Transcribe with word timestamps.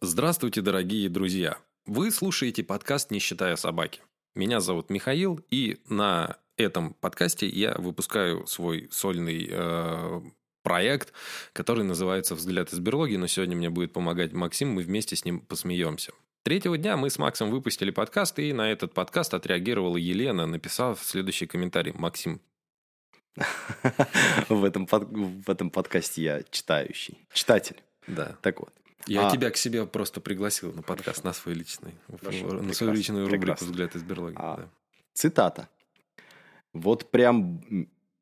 Здравствуйте, 0.00 0.60
дорогие 0.60 1.08
друзья! 1.08 1.58
Вы 1.84 2.12
слушаете 2.12 2.62
подкаст 2.62 3.10
«Не 3.10 3.18
считая 3.18 3.56
собаки». 3.56 4.00
Меня 4.36 4.60
зовут 4.60 4.90
Михаил, 4.90 5.40
и 5.50 5.80
на 5.88 6.36
этом 6.56 6.94
подкасте 6.94 7.48
я 7.48 7.74
выпускаю 7.74 8.46
свой 8.46 8.86
сольный 8.92 9.48
э, 9.50 10.20
проект, 10.62 11.12
который 11.52 11.82
называется 11.82 12.36
«Взгляд 12.36 12.72
из 12.72 12.78
берлоги», 12.78 13.16
но 13.16 13.26
сегодня 13.26 13.56
мне 13.56 13.70
будет 13.70 13.92
помогать 13.92 14.32
Максим, 14.32 14.68
мы 14.68 14.82
вместе 14.82 15.16
с 15.16 15.24
ним 15.24 15.40
посмеемся. 15.40 16.12
Третьего 16.44 16.78
дня 16.78 16.96
мы 16.96 17.10
с 17.10 17.18
Максом 17.18 17.50
выпустили 17.50 17.90
подкаст, 17.90 18.38
и 18.38 18.52
на 18.52 18.70
этот 18.70 18.94
подкаст 18.94 19.34
отреагировала 19.34 19.96
Елена, 19.96 20.46
написав 20.46 21.02
следующий 21.02 21.48
комментарий. 21.48 21.92
Максим, 21.92 22.40
в 24.48 24.62
этом, 24.62 24.86
под, 24.86 25.08
в 25.10 25.50
этом 25.50 25.70
подкасте 25.70 26.22
я 26.22 26.42
читающий. 26.52 27.18
Читатель. 27.32 27.82
Да. 28.06 28.36
Так 28.42 28.60
вот. 28.60 28.72
Я 29.08 29.28
А. 29.28 29.30
тебя 29.30 29.50
к 29.50 29.56
себе 29.56 29.86
просто 29.86 30.20
пригласил 30.20 30.72
на 30.72 30.82
подкаст, 30.82 31.24
на 31.24 31.32
свой 31.32 31.54
личный. 31.54 31.94
Хорошо, 32.20 32.46
на 32.46 32.50
свою 32.50 32.62
прекрасно, 32.62 32.92
личную 32.92 33.24
рубрику 33.24 33.40
прекрасно. 33.40 33.66
«Взгляд 33.66 33.96
из 33.96 34.02
берлоги». 34.02 34.36
А. 34.38 34.56
да. 34.56 34.68
Цитата. 35.14 35.68
Вот 36.72 37.10
прям... 37.10 37.60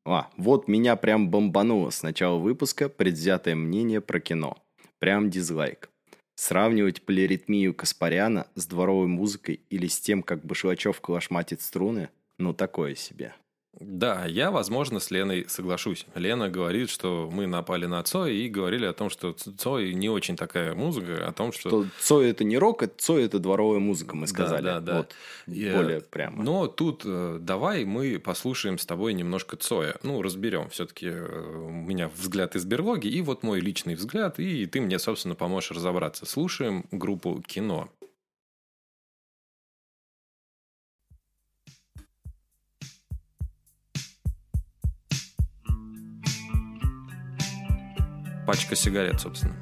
А, 0.05 0.29
вот 0.37 0.67
меня 0.69 0.95
прям 0.95 1.29
бомбануло 1.29 1.89
с 1.89 2.01
начала 2.01 2.37
выпуска 2.37 2.87
предвзятое 2.87 3.55
мнение 3.55 3.99
про 3.99 4.19
кино. 4.19 4.57
Прям 4.99 5.29
дизлайк. 5.29 5.89
Сравнивать 6.35 7.01
полиритмию 7.01 7.73
Каспаряна 7.73 8.47
с 8.55 8.65
дворовой 8.67 9.07
музыкой 9.07 9.59
или 9.69 9.87
с 9.87 9.99
тем, 9.99 10.23
как 10.23 10.45
Башлачев 10.45 11.01
клашматит 11.01 11.61
струны, 11.61 12.09
ну 12.37 12.53
такое 12.53 12.95
себе. 12.95 13.33
Да, 13.79 14.25
я, 14.25 14.49
возможно, 14.49 14.99
с 14.99 15.11
Леной 15.11 15.45
соглашусь. 15.47 16.05
Лена 16.15 16.49
говорит, 16.49 16.89
что 16.89 17.29
мы 17.31 17.45
напали 17.45 17.85
на 17.85 18.01
Цой 18.03 18.35
и 18.35 18.49
говорили 18.49 18.85
о 18.85 18.93
том, 18.93 19.09
что 19.09 19.33
Цой 19.33 19.93
не 19.93 20.09
очень 20.09 20.35
такая 20.35 20.73
музыка, 20.73 21.27
о 21.27 21.31
том, 21.31 21.51
что... 21.51 21.69
Что 21.69 21.85
Цой 21.99 22.29
это 22.29 22.43
не 22.43 22.57
рок, 22.57 22.83
а 22.83 22.87
Цой 22.87 23.25
это 23.25 23.39
дворовая 23.39 23.79
музыка, 23.79 24.15
мы 24.15 24.27
сказали. 24.27 24.63
Да, 24.63 24.79
да, 24.79 24.93
да. 24.93 24.97
Вот, 24.97 25.15
э, 25.47 25.75
более 25.75 26.01
прямо. 26.01 26.43
Но 26.43 26.67
тут 26.67 27.03
э, 27.05 27.37
давай 27.39 27.85
мы 27.85 28.19
послушаем 28.19 28.79
с 28.79 28.85
тобой 28.85 29.13
немножко 29.13 29.57
Цоя. 29.57 29.95
Ну, 30.03 30.21
разберем. 30.21 30.69
Все-таки 30.69 31.09
у 31.09 31.69
меня 31.69 32.09
взгляд 32.15 32.55
из 32.55 32.65
берлоги, 32.65 33.07
и 33.07 33.21
вот 33.21 33.43
мой 33.43 33.59
личный 33.59 33.95
взгляд, 33.95 34.39
и 34.39 34.65
ты 34.65 34.81
мне, 34.81 34.97
собственно, 34.97 35.35
поможешь 35.35 35.71
разобраться. 35.71 36.25
Слушаем 36.25 36.85
группу 36.91 37.43
«Кино». 37.45 37.89
Пачка 48.47 48.77
сигарет, 48.77 49.19
собственно. 49.19 49.53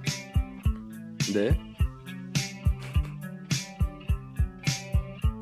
Да? 1.33 1.49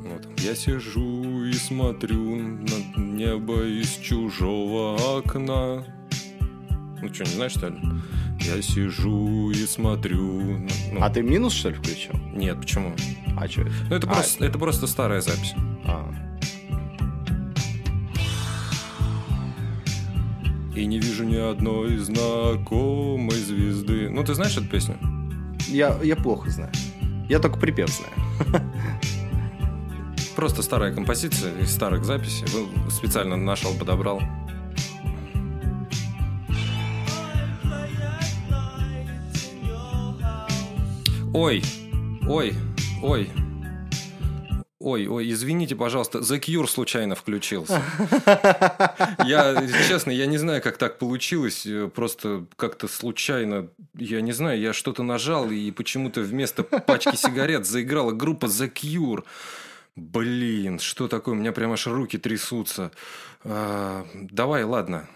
Вот. 0.01 0.25
Я 0.39 0.55
сижу 0.55 1.43
и 1.43 1.51
смотрю 1.51 2.35
на 2.37 2.97
небо 2.97 3.65
из 3.65 3.97
чужого 3.97 5.17
окна. 5.17 5.83
Ну 7.01 7.13
что, 7.13 7.25
не 7.25 7.31
знаешь, 7.31 7.51
что 7.51 7.67
ли? 7.67 7.75
Я 8.39 8.61
сижу 8.61 9.51
и 9.51 9.65
смотрю. 9.65 10.59
ну, 10.93 11.01
А 11.01 11.09
ты 11.09 11.21
минус, 11.21 11.51
что 11.53 11.67
ли, 11.69 11.75
включил? 11.75 12.13
Нет, 12.33 12.57
почему? 12.61 12.95
А 13.37 13.45
что 13.49 13.61
это? 13.63 13.71
Ну, 13.89 13.95
это, 13.97 14.07
А, 14.09 14.13
просто, 14.13 14.45
это 14.45 14.57
просто 14.57 14.87
старая 14.87 15.19
запись. 15.19 15.53
А. 15.85 16.02
И 20.75 20.85
не 20.85 20.99
вижу 20.99 21.23
ни 21.23 21.35
одной 21.35 21.97
знакомой 21.97 23.37
звезды. 23.37 24.09
Ну, 24.09 24.23
ты 24.23 24.33
знаешь 24.33 24.57
эту 24.57 24.67
песню? 24.67 24.97
Я, 25.67 25.99
я 26.03 26.15
плохо 26.15 26.49
знаю. 26.49 26.71
Я 27.29 27.39
только 27.39 27.59
припев 27.59 27.89
знаю. 27.89 28.63
Просто 30.35 30.63
старая 30.63 30.93
композиция 30.93 31.55
из 31.59 31.71
старых 31.71 32.05
записей. 32.05 32.47
Специально 32.89 33.37
нашел, 33.37 33.73
подобрал. 33.77 34.21
Ой, 41.33 41.63
ой, 42.27 42.53
ой. 43.01 43.29
Ой, 44.85 45.07
ой, 45.07 45.31
извините, 45.31 45.77
пожалуйста, 45.77 46.19
The 46.19 46.41
Cure 46.41 46.67
случайно 46.67 47.15
включился. 47.15 47.81
Я, 49.25 49.65
честно, 49.87 50.11
я 50.11 50.25
не 50.25 50.37
знаю, 50.37 50.61
как 50.61 50.75
так 50.77 50.99
получилось. 50.99 51.65
э, 51.65 51.87
Просто 51.87 52.45
как-то 52.57 52.89
случайно, 52.89 53.69
я 53.97 54.19
не 54.19 54.33
знаю, 54.33 54.59
я 54.59 54.73
что-то 54.73 55.03
нажал, 55.03 55.49
и 55.51 55.71
почему-то 55.71 56.19
вместо 56.19 56.63
пачки 56.63 57.15
сигарет 57.15 57.65
заиграла 57.65 58.11
группа 58.11 58.47
The 58.47 58.69
Cure. 58.73 59.23
Блин, 59.95 60.79
что 60.79 61.07
такое? 61.07 61.33
У 61.35 61.37
меня 61.37 61.53
прям 61.53 61.71
аж 61.71 61.87
руки 61.87 62.17
трясутся. 62.17 62.91
А, 63.45 64.05
давай, 64.13 64.65
ладно, 64.65 65.07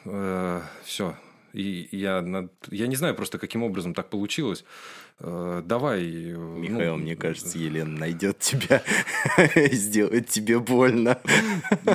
все. 0.85 1.17
И 1.51 1.89
я, 1.91 2.23
я 2.71 2.87
не 2.87 2.95
знаю 2.95 3.15
просто, 3.15 3.37
каким 3.37 3.63
образом 3.63 3.93
так 3.93 4.09
получилось. 4.09 4.63
Э, 5.19 5.61
давай. 5.65 6.03
э, 6.03 6.35
Михаил, 6.37 6.95
ну, 6.97 7.03
мне 7.03 7.15
кажется, 7.15 7.57
Елена 7.57 7.97
найдет 7.97 8.39
тебя 8.39 8.83
и 9.55 9.75
сделает 9.75 10.27
тебе 10.29 10.59
больно. 10.59 11.19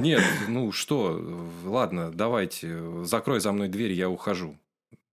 Нет, 0.01 0.23
ну 0.49 0.73
что, 0.73 1.21
ладно, 1.65 2.11
давайте, 2.13 3.05
закрой 3.05 3.41
за 3.41 3.53
мной 3.53 3.69
дверь, 3.69 3.93
я 3.93 4.09
ухожу. 4.09 4.57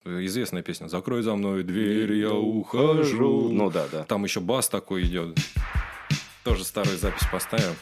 Известная 0.06 0.64
песня. 0.64 0.88
Закрой 0.88 1.22
за 1.22 1.36
мной 1.36 1.64
дверь, 1.64 2.14
я 2.14 2.34
ухожу. 2.34 3.50
Ну 3.50 3.70
да, 3.70 3.86
да. 3.92 4.04
Там 4.06 4.24
еще 4.24 4.40
бас 4.40 4.70
такой 4.70 5.04
идет. 5.04 5.38
Тоже 6.44 6.64
старую 6.64 6.98
запись 6.98 7.28
поставим. 7.32 7.76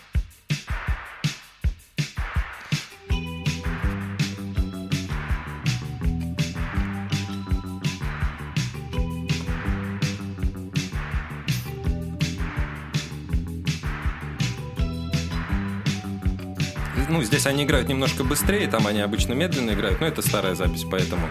Здесь 17.37 17.45
они 17.45 17.65
играют 17.65 17.87
немножко 17.87 18.23
быстрее, 18.23 18.67
там 18.67 18.87
они 18.87 18.99
обычно 18.99 19.33
медленно 19.33 19.71
играют, 19.71 20.01
но 20.01 20.07
это 20.07 20.23
старая 20.23 20.55
запись, 20.55 20.85
поэтому... 20.89 21.29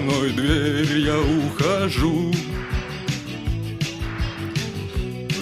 На 0.00 0.06
мной 0.06 0.30
дверь, 0.30 0.98
я 0.98 1.20
ухожу. 1.20 2.32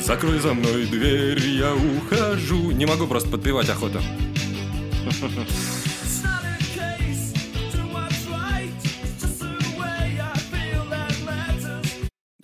Закрой 0.02 0.40
за 0.40 0.52
мной 0.52 0.84
дверь, 0.86 1.46
я 1.46 1.76
ухожу. 1.76 2.72
Не 2.72 2.84
могу 2.84 3.06
просто 3.06 3.28
подпевать 3.28 3.68
охота. 3.68 4.02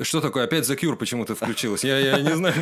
Что 0.00 0.20
такое? 0.20 0.44
Опять 0.44 0.70
The 0.70 0.78
Cure 0.78 0.94
почему-то 0.94 1.34
включилась. 1.34 1.82
Я, 1.82 1.98
я 1.98 2.20
не 2.20 2.36
знаю. 2.36 2.54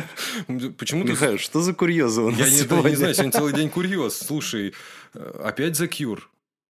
Почему-то... 0.79 1.11
Михаил, 1.11 1.37
что 1.37 1.61
за 1.61 1.73
курьезы 1.73 2.21
у 2.21 2.31
нас 2.31 2.39
Я 2.39 2.49
не, 2.49 2.57
я 2.57 2.63
сегодня? 2.63 2.89
не 2.89 2.95
знаю, 2.95 3.13
сегодня 3.13 3.31
целый 3.31 3.53
день 3.53 3.69
курьез. 3.69 4.17
Слушай, 4.17 4.73
э, 5.13 5.41
опять 5.43 5.79
The 5.79 5.87
Cure? 5.87 6.21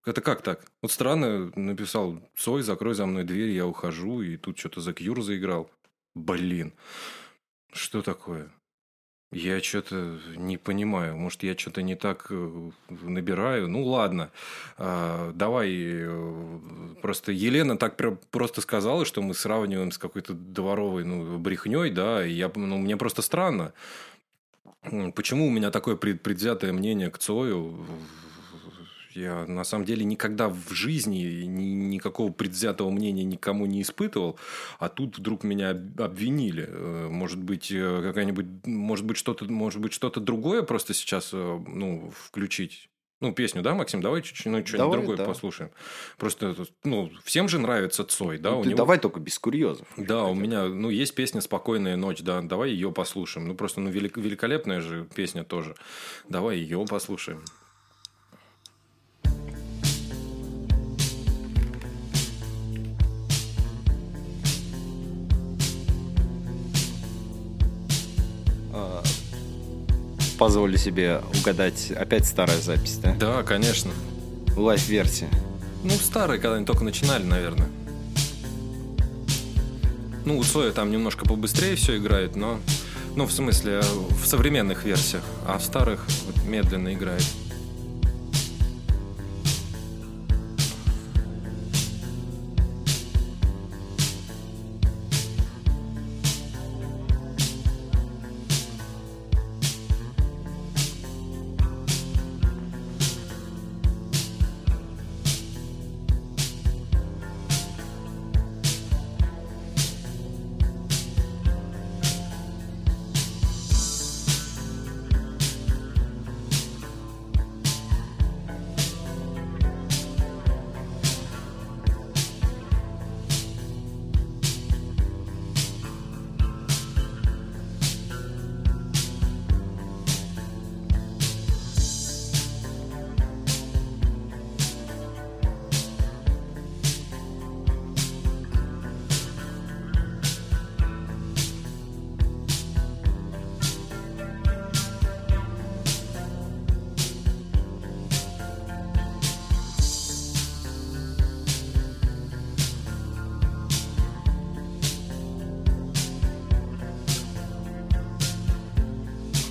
Это 0.05 0.21
как 0.21 0.41
так? 0.41 0.65
Вот 0.81 0.91
странно 0.91 1.51
написал 1.55 2.19
Цой, 2.35 2.61
закрой 2.61 2.93
за 2.93 3.05
мной 3.05 3.23
дверь, 3.23 3.51
я 3.51 3.65
ухожу, 3.65 4.21
и 4.21 4.37
тут 4.37 4.57
что-то 4.57 4.81
The 4.81 4.93
Cure 4.93 5.21
заиграл. 5.21 5.69
Блин, 6.13 6.73
что 7.71 8.01
такое? 8.01 8.51
Я 9.31 9.59
что-то 9.61 10.19
не 10.35 10.57
понимаю. 10.57 11.17
Может, 11.17 11.41
я 11.41 11.57
что-то 11.57 11.81
не 11.81 11.95
так 11.95 12.27
э, 12.29 12.71
набираю. 12.89 13.67
Ну, 13.67 13.83
ладно. 13.83 14.29
А, 14.77 15.31
давай. 15.33 15.71
э, 15.73 16.59
Просто 17.01 17.31
Елена 17.31 17.77
так 17.77 17.97
просто 18.29 18.61
сказала, 18.61 19.05
что 19.05 19.23
мы 19.23 19.33
сравниваем 19.33 19.91
с 19.91 19.97
какой-то 19.97 20.33
дворовой 20.33 21.03
ну, 21.03 21.39
брехней, 21.39 21.89
да. 21.89 22.23
И 22.23 22.31
я, 22.31 22.51
ну, 22.53 22.77
мне 22.77 22.95
просто 22.95 23.23
странно. 23.23 23.73
Почему 25.15 25.47
у 25.47 25.49
меня 25.49 25.71
такое 25.71 25.95
пред- 25.95 26.21
предвзятое 26.21 26.71
мнение 26.71 27.09
к 27.09 27.17
Цою? 27.17 27.85
Я 29.15 29.45
на 29.47 29.63
самом 29.63 29.85
деле 29.85 30.03
никогда 30.05 30.49
в 30.49 30.69
жизни 30.71 31.43
ни- 31.43 31.63
никакого 31.95 32.31
предвзятого 32.31 32.89
мнения 32.89 33.23
никому 33.23 33.65
не 33.65 33.81
испытывал, 33.81 34.37
а 34.79 34.89
тут 34.89 35.17
вдруг 35.17 35.43
меня 35.43 35.71
об- 35.71 36.01
обвинили. 36.01 36.65
Э, 36.67 37.07
Может 37.09 37.39
быть, 37.41 37.71
э, 37.71 38.01
какая-нибудь, 38.01 38.45
может 38.65 39.05
быть, 39.05 39.17
что-то, 39.17 39.45
может 39.45 39.79
быть, 39.81 39.93
что-то 39.93 40.19
другое 40.19 40.63
просто 40.63 40.93
сейчас, 40.93 41.29
э, 41.33 41.59
ну, 41.67 42.11
включить. 42.15 42.89
Ну, 43.21 43.31
песню, 43.31 43.61
да, 43.61 43.73
Максим? 43.73 44.01
Давай 44.01 44.21
чуть-чуть, 44.21 44.47
ну, 44.47 44.57
что-нибудь 44.65 44.77
Давай, 44.77 44.97
другое 44.97 45.17
да. 45.17 45.23
послушаем. 45.25 45.71
Просто, 46.17 46.55
ну, 46.83 47.09
всем 47.23 47.47
же 47.47 47.57
нравится 47.57 48.03
Цой, 48.03 48.37
да? 48.37 48.51
Ну, 48.51 48.59
у 48.59 48.63
ты 48.63 48.69
него- 48.69 48.77
давай 48.77 48.99
только 48.99 49.21
без 49.21 49.39
курьезов. 49.39 49.87
Да, 49.95 50.25
у 50.25 50.33
меня, 50.35 50.65
ну, 50.65 50.89
есть 50.89 51.15
песня 51.15 51.39
«Спокойная 51.39 51.95
ночь», 51.95 52.19
да, 52.21 52.41
давай 52.41 52.71
ее 52.71 52.91
послушаем. 52.91 53.47
Ну, 53.47 53.55
просто, 53.55 53.79
ну, 53.79 53.89
велик- 53.89 54.17
великолепная 54.19 54.81
же 54.81 55.07
песня 55.15 55.45
тоже. 55.45 55.75
Давай 56.27 56.57
ее 56.57 56.85
послушаем. 56.85 57.43
Позволю 70.43 70.77
себе 70.77 71.21
угадать 71.39 71.89
опять 71.91 72.25
старая 72.25 72.59
запись, 72.59 72.97
да? 73.01 73.15
Да, 73.17 73.43
конечно. 73.43 73.93
Лайв-версия. 74.57 75.29
Ну, 75.85 75.91
старые, 75.91 76.37
когда 76.37 76.57
они 76.57 76.65
только 76.65 76.83
начинали, 76.83 77.23
наверное. 77.23 77.69
Ну, 80.25 80.37
у 80.37 80.43
Цоя 80.43 80.73
там 80.73 80.91
немножко 80.91 81.23
побыстрее 81.25 81.77
все 81.77 81.95
играет, 81.95 82.35
но... 82.35 82.59
Ну, 83.15 83.25
в 83.25 83.31
смысле, 83.31 83.83
в 84.09 84.25
современных 84.25 84.83
версиях. 84.83 85.23
А 85.47 85.57
в 85.59 85.63
старых 85.63 86.05
вот 86.25 86.43
медленно 86.43 86.93
играет. 86.93 87.23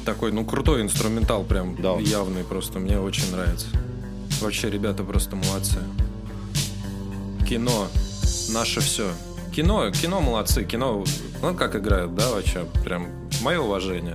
Такой, 0.04 0.32
ну, 0.32 0.44
крутой 0.44 0.82
инструментал 0.82 1.44
прям 1.44 1.76
Да. 1.80 1.96
явный 1.98 2.42
просто. 2.44 2.78
Мне 2.78 2.98
очень 2.98 3.30
нравится. 3.30 3.66
Вообще, 4.40 4.68
ребята 4.70 5.04
просто 5.04 5.36
молодцы. 5.36 5.78
Кино. 7.48 7.86
Наше 8.52 8.80
все. 8.80 9.10
Кино, 9.54 9.90
кино 9.90 10.20
молодцы. 10.20 10.64
Кино, 10.64 11.04
ну, 11.42 11.54
как 11.54 11.76
играют, 11.76 12.14
да, 12.14 12.30
вообще. 12.30 12.66
Прям 12.84 13.06
мое 13.42 13.60
уважение. 13.60 14.14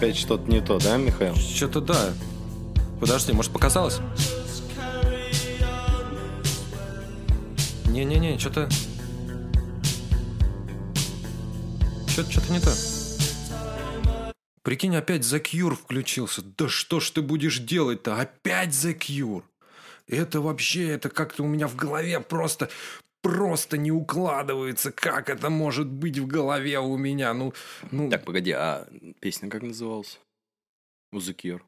Опять 0.00 0.16
что-то 0.16 0.50
не 0.50 0.62
то, 0.62 0.78
да, 0.78 0.96
Михаил? 0.96 1.36
Что-то 1.36 1.82
да. 1.82 2.14
Подожди, 3.00 3.34
может, 3.34 3.52
показалось? 3.52 3.98
Не-не-не, 7.84 8.38
что-то... 8.38 8.66
Что-то 12.08 12.50
не 12.50 12.60
то. 12.60 12.72
Прикинь, 14.62 14.96
опять 14.96 15.20
The 15.20 15.42
Cure 15.42 15.76
включился. 15.76 16.40
Да 16.56 16.66
что 16.70 16.98
ж 16.98 17.10
ты 17.10 17.20
будешь 17.20 17.58
делать-то? 17.58 18.18
Опять 18.18 18.70
The 18.70 18.98
Cure. 18.98 19.42
Это 20.08 20.40
вообще, 20.40 20.88
это 20.88 21.10
как-то 21.10 21.42
у 21.42 21.46
меня 21.46 21.68
в 21.68 21.76
голове 21.76 22.20
просто, 22.20 22.70
просто 23.22 23.78
не 23.78 23.92
укладывается. 23.92 24.92
Как 24.92 25.28
это 25.28 25.50
может 25.50 25.88
быть 25.88 26.18
в 26.18 26.26
голове 26.26 26.78
у 26.78 26.96
меня? 26.96 27.34
Ну, 27.34 27.52
ну 27.90 28.10
Так, 28.10 28.24
погоди, 28.24 28.52
а 28.52 28.88
песня 29.20 29.48
как 29.48 29.62
называлась? 29.62 30.20
У 31.12 31.18
The 31.18 31.34
Cure. 31.34 31.62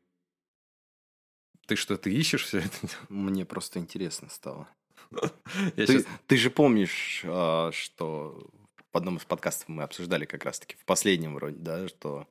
ты 1.66 1.76
что, 1.76 1.96
ты 1.96 2.12
ищешь 2.12 2.44
все 2.44 2.58
это? 2.58 2.88
Мне 3.08 3.44
просто 3.44 3.78
интересно 3.78 4.28
стало. 4.28 4.68
Ты, 5.76 6.36
же 6.36 6.50
помнишь, 6.50 7.22
а, 7.26 7.70
что 7.72 8.50
в 8.92 8.96
одном 8.96 9.16
из 9.16 9.24
подкастов 9.24 9.68
мы 9.68 9.82
обсуждали 9.82 10.24
как 10.24 10.44
раз-таки, 10.44 10.76
в 10.76 10.84
последнем 10.84 11.34
вроде, 11.34 11.56
да, 11.58 11.88
что 11.88 12.26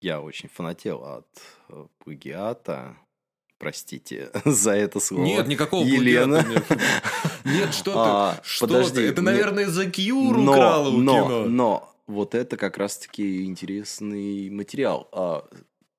я 0.00 0.20
очень 0.20 0.48
фанател 0.48 1.04
от 1.04 1.28
э, 1.68 1.86
плагиата. 1.98 2.96
Простите 3.62 4.28
за 4.44 4.72
это 4.72 4.98
слово. 4.98 5.22
Нет, 5.24 5.46
никакого 5.46 5.84
Елена. 5.86 6.42
плагиата 6.42 6.74
нет. 6.74 6.82
Нет, 7.44 7.72
что 7.74 7.92
А, 7.96 8.34
ты? 8.34 8.40
Что 8.48 8.66
подожди, 8.66 8.96
ты? 8.96 9.06
Это, 9.06 9.22
мне- 9.22 9.30
наверное, 9.30 9.66
за 9.68 9.88
Кьюр 9.88 10.36
но, 10.36 10.50
украла 10.50 10.88
у 10.88 10.98
но, 10.98 11.12
кино. 11.24 11.44
но 11.44 11.94
вот 12.08 12.34
это 12.34 12.56
как 12.56 12.76
раз-таки 12.76 13.44
интересный 13.44 14.50
материал. 14.50 15.08
А, 15.12 15.44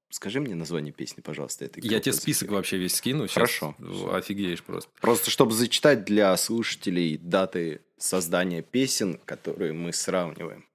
скажи 0.09 0.41
мне 0.41 0.55
название 0.55 0.91
песни, 0.91 1.21
пожалуйста. 1.21 1.63
Этой 1.63 1.81
Я 1.87 2.01
тебе 2.01 2.11
список 2.11 2.49
Cure. 2.49 2.55
вообще 2.55 2.75
весь 2.77 2.95
скину. 2.95 3.27
щас 3.27 3.35
Хорошо. 3.35 3.75
Офигеешь 4.11 4.61
просто. 4.61 4.91
Просто 4.99 5.31
чтобы 5.31 5.53
зачитать 5.53 6.03
для 6.03 6.35
слушателей 6.35 7.17
даты 7.17 7.79
создания 7.97 8.61
песен, 8.61 9.21
которые 9.23 9.71
мы 9.71 9.93
сравниваем. 9.93 10.65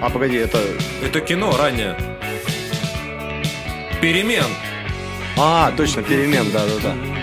А, 0.00 0.10
погоди, 0.10 0.36
это... 0.36 0.58
Это 1.02 1.20
кино 1.20 1.56
ранее. 1.56 2.17
Перемен. 4.00 4.44
А, 5.36 5.72
точно, 5.76 6.02
перемен, 6.02 6.50
да-да-да. 6.52 7.17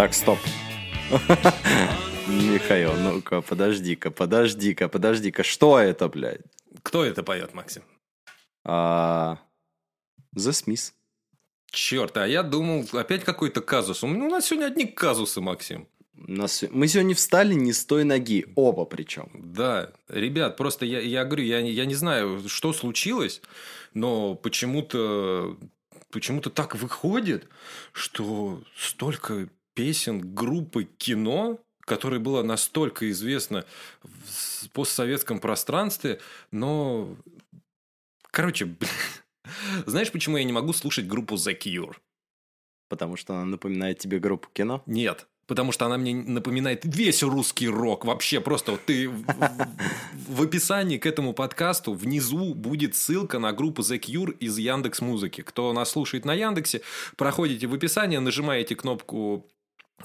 Так, 0.00 0.14
стоп. 0.14 0.38
Михаил, 2.26 2.94
ну-ка, 2.94 3.42
подожди-ка, 3.42 4.10
подожди-ка, 4.10 4.88
подожди-ка. 4.88 5.42
Что 5.42 5.78
это, 5.78 6.08
блядь? 6.08 6.40
Кто 6.82 7.04
это 7.04 7.22
поет, 7.22 7.52
Максим? 7.52 7.82
А, 8.64 9.36
The 10.34 10.52
Smiths. 10.52 10.92
Черт, 11.70 12.16
а 12.16 12.26
я 12.26 12.42
думал, 12.42 12.86
опять 12.94 13.24
какой-то 13.24 13.60
казус. 13.60 14.02
У 14.02 14.06
нас 14.06 14.46
сегодня 14.46 14.68
одни 14.68 14.86
казусы, 14.86 15.42
Максим. 15.42 15.86
Нас- 16.14 16.64
Мы 16.70 16.88
сегодня 16.88 17.14
встали 17.14 17.52
не 17.52 17.74
с 17.74 17.84
той 17.84 18.04
ноги, 18.04 18.46
оба 18.56 18.86
причем. 18.86 19.30
Да, 19.34 19.92
ребят, 20.08 20.56
просто 20.56 20.86
я, 20.86 21.00
я 21.00 21.26
говорю, 21.26 21.44
я, 21.44 21.58
я 21.58 21.84
не 21.84 21.94
знаю, 21.94 22.48
что 22.48 22.72
случилось, 22.72 23.42
но 23.92 24.34
почему-то 24.34 25.58
почему-то 26.10 26.48
так 26.48 26.74
выходит, 26.74 27.48
что 27.92 28.62
столько 28.74 29.50
песен 29.74 30.34
группы 30.34 30.84
кино, 30.84 31.58
которая 31.80 32.20
была 32.20 32.42
настолько 32.42 33.10
известна 33.10 33.64
в 34.02 34.68
постсоветском 34.70 35.38
пространстве, 35.40 36.20
но... 36.50 37.16
Короче, 38.30 38.64
блин, 38.66 38.90
знаешь, 39.86 40.12
почему 40.12 40.36
я 40.36 40.44
не 40.44 40.52
могу 40.52 40.72
слушать 40.72 41.06
группу 41.06 41.34
The 41.34 41.58
Cure? 41.58 41.96
Потому 42.88 43.16
что 43.16 43.34
она 43.34 43.44
напоминает 43.44 43.98
тебе 43.98 44.18
группу 44.18 44.48
кино. 44.52 44.82
Нет. 44.86 45.26
Потому 45.46 45.72
что 45.72 45.86
она 45.86 45.96
мне 45.98 46.14
напоминает 46.14 46.82
весь 46.84 47.24
русский 47.24 47.68
рок. 47.68 48.04
Вообще 48.04 48.40
просто 48.40 48.72
вот 48.72 48.84
ты 48.84 49.08
в, 49.08 49.24
в- 50.28 50.42
описании 50.42 50.96
к 50.96 51.06
этому 51.06 51.32
подкасту 51.32 51.92
внизу 51.92 52.54
будет 52.54 52.94
ссылка 52.94 53.40
на 53.40 53.52
группу 53.52 53.82
The 53.82 53.98
Cure 53.98 54.36
из 54.38 54.58
Яндекс 54.58 55.00
Музыки. 55.00 55.40
Кто 55.40 55.72
нас 55.72 55.90
слушает 55.90 56.24
на 56.24 56.34
Яндексе, 56.34 56.82
проходите 57.16 57.66
в 57.66 57.74
описание, 57.74 58.20
нажимаете 58.20 58.76
кнопку 58.76 59.44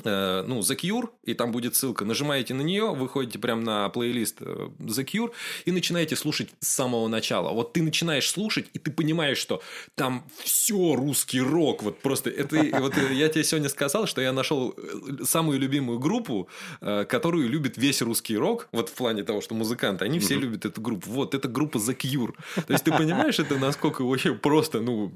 ну, 0.04 0.60
The 0.60 0.76
Cure, 0.76 1.10
и 1.24 1.34
там 1.34 1.52
будет 1.52 1.76
ссылка. 1.76 2.06
Нажимаете 2.06 2.54
на 2.54 2.62
нее, 2.62 2.94
выходите 2.94 3.40
прямо 3.40 3.62
на 3.62 3.90
плейлист 3.90 4.38
э, 4.42 4.70
The 4.80 5.06
Cure 5.06 5.32
и 5.66 5.72
начинаете 5.72 6.16
слушать 6.16 6.50
с 6.60 6.68
самого 6.68 7.08
начала. 7.08 7.52
Вот 7.52 7.74
ты 7.74 7.82
начинаешь 7.82 8.30
слушать, 8.30 8.68
и 8.74 8.80
ты 8.80 8.92
понимаешь, 8.92 9.38
что 9.38 9.62
там 9.96 10.28
все 10.44 10.96
русский 10.96 11.42
рок. 11.42 11.84
Вот 11.84 12.00
просто 12.02 12.30
это... 12.30 12.58
Вот 12.80 12.96
я 13.12 13.30
тебе 13.30 13.44
сегодня 13.44 13.70
сказал, 13.70 14.08
что 14.08 14.22
я 14.22 14.34
нашел 14.34 14.74
э, 14.78 15.24
самую 15.24 15.60
любимую 15.60 16.00
группу, 16.00 16.50
э, 16.82 17.06
которую 17.06 17.50
любит 17.50 17.78
весь 17.78 18.02
русский 18.02 18.38
рок. 18.38 18.68
Вот 18.72 18.90
в 18.90 18.94
плане 18.94 19.24
того, 19.24 19.42
что 19.42 19.56
музыканты, 19.56 20.06
они 20.06 20.20
все 20.20 20.36
любят 20.36 20.66
эту 20.66 20.82
группу. 20.82 21.10
Вот, 21.10 21.34
это 21.34 21.48
группа 21.48 21.78
The 21.78 21.96
Cure. 21.96 22.36
То 22.68 22.74
есть 22.74 22.84
ты 22.84 22.92
понимаешь, 22.92 23.40
это 23.40 23.58
насколько 23.58 24.04
вообще 24.04 24.34
просто, 24.34 24.82
ну... 24.82 25.14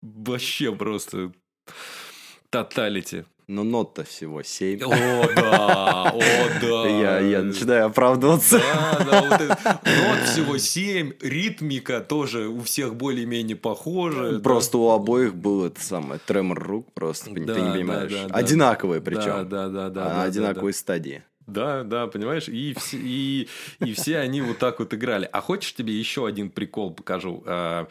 Вообще 0.00 0.74
просто... 0.74 1.32
Тоталити. 2.50 3.24
Но 3.46 3.64
нот-то 3.64 4.04
всего 4.04 4.42
7. 4.42 4.80
О, 4.82 4.88
да, 5.34 6.10
о, 6.12 6.20
да. 6.60 6.88
Я, 7.00 7.18
я 7.20 7.42
начинаю 7.42 7.86
оправдываться. 7.86 8.58
Да, 8.58 9.04
да, 9.10 9.22
вот 9.22 9.40
это. 9.40 9.80
Нот 9.86 10.28
всего 10.28 10.58
7, 10.58 11.12
ритмика 11.22 12.00
тоже 12.00 12.48
у 12.48 12.60
всех 12.60 12.94
более-менее 12.94 13.56
похожа. 13.56 14.32
да. 14.32 14.40
Просто 14.40 14.76
у 14.76 14.90
обоих 14.90 15.34
был 15.34 15.64
это 15.64 15.80
самое 15.80 16.20
тремор 16.26 16.62
рук, 16.62 16.92
просто 16.92 17.30
ты 17.32 17.42
Да, 17.46 17.54
не 17.58 17.64
да, 17.68 17.72
понимаешь. 17.72 18.12
да, 18.12 18.28
да. 18.28 18.34
Одинаковые 18.34 19.00
Да, 19.00 19.04
причем. 19.10 19.48
да, 19.48 19.68
да, 19.68 19.88
да. 19.88 20.06
А 20.06 20.08
да, 20.10 20.22
одинаковые 20.24 20.74
стадии. 20.74 21.22
Да, 21.48 21.82
да, 21.82 22.06
понимаешь? 22.08 22.46
И 22.48 22.74
все, 22.74 22.98
и, 23.00 23.48
и 23.80 23.94
все 23.94 24.18
они 24.18 24.42
вот 24.42 24.58
так 24.58 24.80
вот 24.80 24.92
играли. 24.92 25.26
А 25.32 25.40
хочешь, 25.40 25.74
тебе 25.74 25.94
еще 25.98 26.26
один 26.26 26.50
прикол 26.50 26.92
покажу? 26.92 27.42
А, 27.46 27.88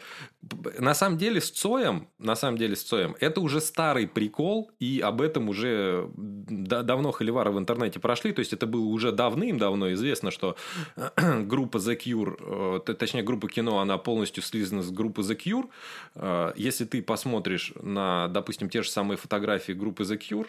На 0.78 0.94
самом 0.94 1.18
деле 1.18 1.40
с 1.40 1.50
Цоем, 1.50 2.06
на 2.20 2.36
самом 2.36 2.56
деле 2.56 2.76
с 2.76 2.84
Цоем, 2.84 3.16
это 3.18 3.40
уже 3.40 3.60
старый 3.60 4.06
прикол, 4.06 4.70
и 4.78 5.00
об 5.00 5.20
этом 5.20 5.48
уже 5.48 6.08
да- 6.16 6.82
давно 6.82 7.10
холивары 7.10 7.50
в 7.50 7.58
интернете 7.58 7.98
прошли. 7.98 8.32
То 8.32 8.38
есть 8.38 8.52
это 8.52 8.68
было 8.68 8.84
уже 8.84 9.10
давным-давно 9.10 9.92
известно, 9.94 10.30
что 10.30 10.56
группа 11.16 11.78
The 11.78 11.98
Cure, 11.98 12.80
э, 12.86 12.94
точнее 12.94 13.24
группа 13.24 13.48
кино, 13.48 13.80
она 13.80 13.98
полностью 13.98 14.44
слизана 14.44 14.82
с 14.82 14.90
группы 14.92 15.22
The 15.22 15.36
Cure. 15.36 15.68
Э, 16.14 16.52
Если 16.54 16.84
ты 16.84 17.02
посмотришь 17.02 17.72
на, 17.82 18.28
допустим, 18.28 18.70
те 18.70 18.82
же 18.82 18.88
самые 18.90 19.18
фотографии 19.18 19.72
группы 19.72 20.04
The 20.04 20.16
Cure, 20.16 20.46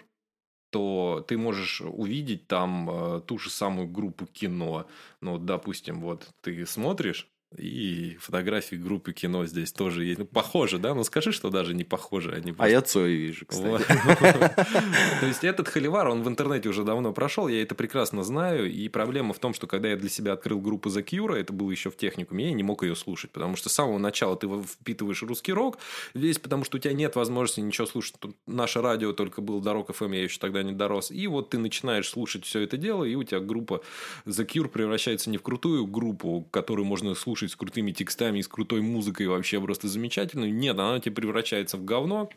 то 0.69 1.25
ты 1.27 1.37
можешь 1.37 1.81
увидеть 1.81 2.47
там 2.47 2.89
э, 2.89 3.21
ту 3.21 3.37
же 3.37 3.49
самую 3.49 3.87
группу 3.87 4.25
кино. 4.25 4.87
Ну, 5.21 5.37
допустим, 5.37 6.01
вот 6.01 6.29
ты 6.41 6.65
смотришь, 6.65 7.27
и 7.57 8.15
фотографии 8.19 8.75
группы 8.75 9.11
кино 9.11 9.45
здесь 9.45 9.71
тоже 9.71 10.05
есть. 10.05 10.19
Ну, 10.19 10.25
похоже, 10.25 10.77
да? 10.77 10.93
Ну, 10.93 11.03
скажи, 11.03 11.31
что 11.31 11.49
даже 11.49 11.73
не 11.73 11.83
похоже. 11.83 12.31
Они 12.33 12.51
А 12.51 12.53
просто- 12.53 12.71
я 12.71 12.81
Цой 12.81 13.13
вижу, 13.15 13.45
кстати. 13.47 13.83
То 15.19 15.25
есть 15.25 15.43
этот 15.43 15.67
холивар, 15.67 16.07
он 16.09 16.21
в 16.21 16.27
интернете 16.27 16.69
уже 16.69 16.83
давно 16.83 17.11
прошел, 17.11 17.47
я 17.47 17.61
это 17.63 17.73
прекрасно 17.73 18.23
знаю, 18.23 18.71
и 18.71 18.87
проблема 18.87 19.33
в 19.33 19.39
том, 19.39 19.55
что 19.55 19.65
когда 19.65 19.89
я 19.89 19.97
для 19.97 20.09
себя 20.09 20.33
открыл 20.33 20.59
группу 20.61 20.89
The 20.89 21.03
Cure, 21.03 21.35
это 21.35 21.51
было 21.51 21.71
еще 21.71 21.89
в 21.89 21.97
техникуме, 21.97 22.49
я 22.49 22.53
не 22.53 22.61
мог 22.63 22.83
ее 22.83 22.95
слушать, 22.95 23.31
потому 23.31 23.55
что 23.55 23.69
с 23.69 23.73
самого 23.73 23.97
начала 23.97 24.35
ты 24.35 24.47
впитываешь 24.61 25.23
русский 25.23 25.51
рок, 25.53 25.79
весь 26.13 26.37
потому 26.37 26.63
что 26.65 26.77
у 26.77 26.79
тебя 26.79 26.93
нет 26.93 27.15
возможности 27.15 27.61
ничего 27.61 27.87
слушать. 27.87 28.15
Наше 28.45 28.81
радио 28.81 29.11
только 29.11 29.41
был 29.41 29.59
Дорог 29.59 29.91
ФМ, 29.93 30.11
я 30.11 30.23
еще 30.23 30.37
тогда 30.39 30.61
не 30.61 30.73
дорос, 30.73 31.09
и 31.09 31.25
вот 31.25 31.49
ты 31.49 31.57
начинаешь 31.57 32.07
слушать 32.07 32.45
все 32.45 32.59
это 32.61 32.77
дело, 32.77 33.03
и 33.03 33.15
у 33.15 33.23
тебя 33.23 33.39
группа 33.39 33.81
The 34.27 34.45
Cure 34.45 34.67
превращается 34.67 35.31
не 35.31 35.37
в 35.37 35.41
крутую 35.41 35.87
группу, 35.87 36.47
которую 36.51 36.85
можно 36.85 37.15
слушать 37.15 37.38
с 37.47 37.55
крутыми 37.55 37.91
текстами 37.91 38.39
и 38.39 38.43
с 38.43 38.47
крутой 38.47 38.81
музыкой 38.81 39.27
вообще 39.27 39.61
просто 39.61 39.87
замечательную. 39.87 40.53
Нет, 40.53 40.77
она 40.77 40.99
тебе 40.99 41.15
превращается 41.15 41.77
в 41.77 41.85
говно, 41.85 42.29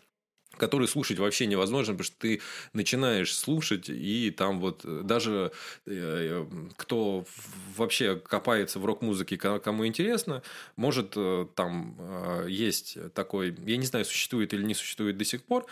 который 0.56 0.86
слушать 0.86 1.18
вообще 1.18 1.46
невозможно, 1.46 1.94
потому 1.94 2.04
что 2.04 2.16
ты 2.18 2.40
начинаешь 2.72 3.34
слушать, 3.34 3.88
и 3.88 4.30
там 4.30 4.60
вот 4.60 4.82
э, 4.84 5.00
даже 5.02 5.52
э, 5.86 6.46
кто 6.76 7.24
в- 7.24 7.78
вообще 7.78 8.16
копается 8.16 8.78
в 8.78 8.84
рок-музыке, 8.84 9.36
ко- 9.38 9.60
кому 9.60 9.86
интересно, 9.86 10.42
может 10.76 11.14
э, 11.16 11.46
там 11.54 11.96
э, 11.98 12.46
есть 12.50 12.98
такой, 13.14 13.56
я 13.66 13.76
не 13.78 13.86
знаю, 13.86 14.04
существует 14.04 14.52
или 14.52 14.62
не 14.62 14.74
существует 14.74 15.16
до 15.16 15.24
сих 15.24 15.42
пор, 15.42 15.66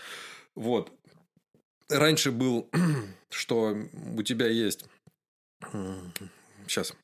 вот. 0.55 0.93
Раньше 1.89 2.31
был, 2.31 2.71
что 3.31 3.77
у 4.17 4.23
тебя 4.23 4.47
есть 4.47 4.85
сейчас 6.67 6.95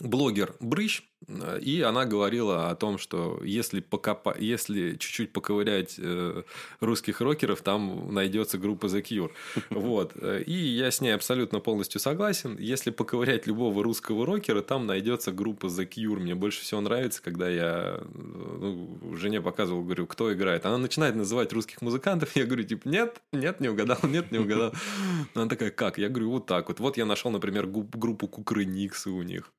блогер 0.00 0.54
Брыщ, 0.60 1.02
э, 1.26 1.60
и 1.60 1.80
она 1.82 2.04
говорила 2.04 2.70
о 2.70 2.74
том, 2.74 2.98
что 2.98 3.40
если, 3.44 3.80
покопа... 3.80 4.36
если 4.38 4.96
чуть-чуть 4.96 5.32
поковырять 5.32 5.96
э, 5.98 6.42
русских 6.80 7.20
рокеров, 7.20 7.62
там 7.62 8.12
найдется 8.12 8.58
группа 8.58 8.86
The 8.86 9.02
Cure. 9.02 9.30
Вот. 9.70 10.14
И 10.46 10.52
я 10.52 10.90
с 10.90 11.00
ней 11.00 11.10
абсолютно 11.10 11.60
полностью 11.60 12.00
согласен. 12.00 12.56
Если 12.58 12.90
поковырять 12.90 13.46
любого 13.46 13.82
русского 13.82 14.26
рокера, 14.26 14.62
там 14.62 14.86
найдется 14.86 15.32
группа 15.32 15.66
The 15.66 15.88
Cure. 15.88 16.20
Мне 16.20 16.34
больше 16.34 16.62
всего 16.62 16.80
нравится, 16.80 17.22
когда 17.22 17.48
я 17.48 18.00
э, 18.00 18.04
ну, 18.14 19.16
жене 19.16 19.40
показывал, 19.40 19.82
говорю, 19.82 20.06
кто 20.06 20.32
играет. 20.32 20.66
Она 20.66 20.78
начинает 20.78 21.14
называть 21.14 21.52
русских 21.52 21.82
музыкантов. 21.82 22.30
Я 22.36 22.44
говорю, 22.44 22.64
типа, 22.64 22.88
нет, 22.88 23.20
нет, 23.32 23.60
не 23.60 23.68
угадал, 23.68 23.98
нет, 24.02 24.30
не 24.30 24.38
угадал. 24.38 24.72
Она 25.34 25.46
такая, 25.46 25.70
как? 25.70 25.98
Я 25.98 26.08
говорю, 26.08 26.30
вот 26.30 26.46
так 26.46 26.68
вот. 26.68 26.80
Вот 26.80 26.96
я 26.96 27.06
нашел, 27.06 27.30
например, 27.30 27.66
группу 27.66 28.28
Кукрыниксы 28.28 29.10
у 29.10 29.22
них. 29.22 29.52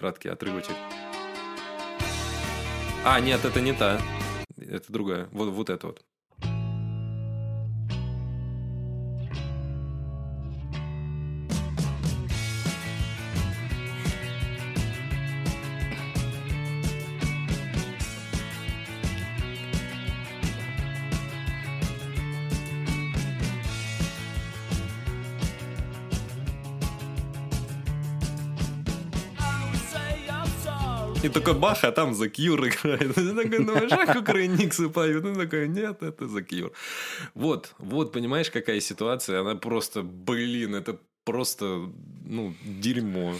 Краткий 0.00 0.30
отрывочек. 0.30 0.76
А, 3.04 3.20
нет, 3.20 3.44
это 3.44 3.60
не 3.60 3.74
та. 3.74 4.00
Это 4.56 4.90
другая. 4.90 5.28
Вот, 5.30 5.50
вот 5.50 5.68
это 5.68 5.88
вот. 5.88 6.02
И 31.22 31.28
такой 31.28 31.52
бах, 31.52 31.84
а 31.84 31.92
там 31.92 32.12
The 32.12 32.30
Cure 32.30 32.68
играет. 32.68 33.14
Ты 33.14 33.34
такой 33.34 33.58
думаешь, 33.58 33.92
а 33.92 34.14
Кукрыниксы 34.14 34.88
поют? 34.88 35.22
Ну 35.22 35.34
такой, 35.34 35.68
нет, 35.68 36.02
это 36.02 36.24
The 36.24 36.46
Cure. 36.46 36.72
Вот, 37.34 37.74
вот, 37.78 38.12
понимаешь, 38.12 38.50
какая 38.50 38.80
ситуация? 38.80 39.40
Она 39.40 39.54
просто, 39.54 40.02
блин, 40.02 40.74
это 40.74 40.98
просто, 41.24 41.90
ну, 42.24 42.54
дерьмо. 42.64 43.34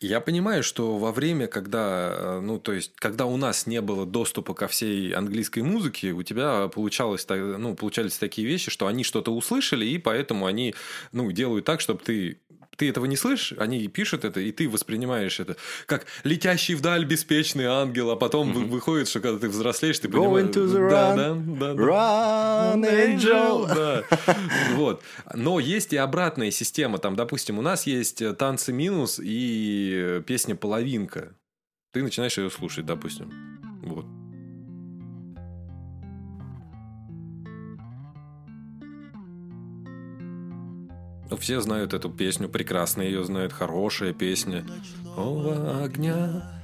Я 0.00 0.20
понимаю, 0.20 0.62
что 0.62 0.96
во 0.96 1.12
время, 1.12 1.48
когда, 1.48 2.14
э, 2.16 2.40
ну, 2.40 2.58
то 2.58 2.72
есть, 2.72 2.92
когда 2.96 3.26
у 3.26 3.36
нас 3.36 3.66
не 3.66 3.82
было 3.82 4.06
доступа 4.06 4.54
ко 4.54 4.68
всей 4.68 5.12
английской 5.12 5.60
музыке, 5.60 6.12
у 6.12 6.22
тебя 6.22 6.68
получалось, 6.68 7.26
ну, 7.28 7.76
получались 7.76 8.16
такие 8.16 8.48
вещи, 8.48 8.70
что 8.70 8.86
они 8.86 9.04
что-то 9.04 9.32
услышали, 9.32 9.84
и 9.84 9.98
поэтому 9.98 10.46
они, 10.46 10.74
ну, 11.12 11.30
делают 11.30 11.66
так, 11.66 11.80
чтобы 11.80 12.00
ты 12.02 12.40
ты 12.76 12.88
этого 12.88 13.04
не 13.04 13.16
слышишь, 13.16 13.54
они 13.58 13.86
пишут 13.88 14.24
это, 14.24 14.40
и 14.40 14.50
ты 14.50 14.68
воспринимаешь 14.68 15.40
это 15.40 15.56
как 15.86 16.06
летящий 16.24 16.74
вдаль 16.74 17.04
беспечный 17.04 17.66
ангел, 17.66 18.10
а 18.10 18.16
потом 18.16 18.52
вы- 18.52 18.64
выходит, 18.64 19.08
что 19.08 19.20
когда 19.20 19.38
ты 19.38 19.48
взрослеешь, 19.48 19.98
ты 19.98 20.08
понимаешь... 20.08 20.46
into 20.46 20.66
the 20.66 20.88
да, 20.90 21.14
run. 21.14 21.58
да, 21.58 21.74
да, 21.74 21.74
да. 21.74 21.82
Run, 21.82 23.16
angel! 23.16 23.74
Да. 23.74 24.36
Вот. 24.74 25.02
Но 25.34 25.60
есть 25.60 25.92
и 25.92 25.96
обратная 25.96 26.50
система. 26.50 26.98
Там, 26.98 27.14
допустим, 27.14 27.58
у 27.58 27.62
нас 27.62 27.86
есть 27.86 28.22
э, 28.22 28.32
танцы 28.32 28.72
минус 28.72 29.20
и 29.22 29.92
э, 29.94 30.22
песня 30.26 30.54
половинка. 30.56 31.34
Ты 31.92 32.02
начинаешь 32.02 32.38
ее 32.38 32.50
слушать, 32.50 32.86
допустим. 32.86 33.51
Все 41.38 41.60
знают 41.60 41.92
эту 41.92 42.08
песню, 42.10 42.48
прекрасно 42.48 43.02
ее 43.02 43.24
знают, 43.24 43.52
хорошая 43.52 44.12
песня. 44.12 44.64
О, 45.16 45.82
огня 45.82 46.62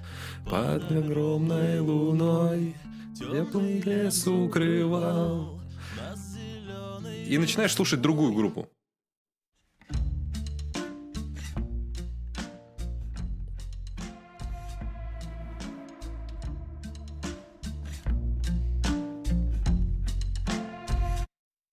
под 0.49 0.91
огромной 0.91 1.81
луной 1.81 2.75
теплый 3.19 3.81
лес 3.81 4.27
укрывал. 4.27 5.61
И 7.27 7.37
начинаешь 7.37 7.75
слушать 7.75 8.01
другую 8.01 8.33
группу. 8.33 8.69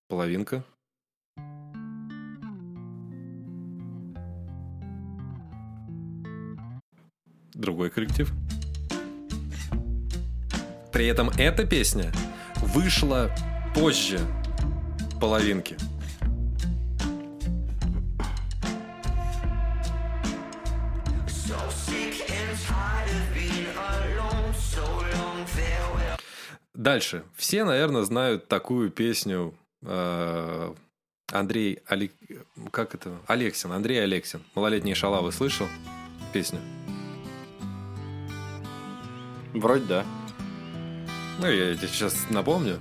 Половинка. 0.08 0.64
Другой 7.56 7.88
коллектив. 7.88 8.30
При 10.92 11.06
этом 11.06 11.30
эта 11.38 11.66
песня 11.66 12.12
вышла 12.56 13.30
позже 13.74 14.20
половинки. 15.20 15.76
Дальше. 26.74 27.24
Все, 27.34 27.64
наверное, 27.64 28.02
знают 28.02 28.48
такую 28.48 28.90
песню 28.90 29.54
э, 29.82 30.74
Андрей 31.32 31.80
Али... 31.86 32.12
как 32.70 32.94
это? 32.94 33.18
Алексин. 33.26 33.72
Андрей 33.72 34.04
Алексин. 34.04 34.42
Малолетние 34.54 34.94
шалавы 34.94 35.32
слышал 35.32 35.66
песню? 36.32 36.60
Вроде 39.56 39.84
да. 39.86 40.04
Ну, 41.40 41.46
я 41.46 41.74
тебе 41.74 41.88
сейчас 41.88 42.14
напомню. 42.30 42.80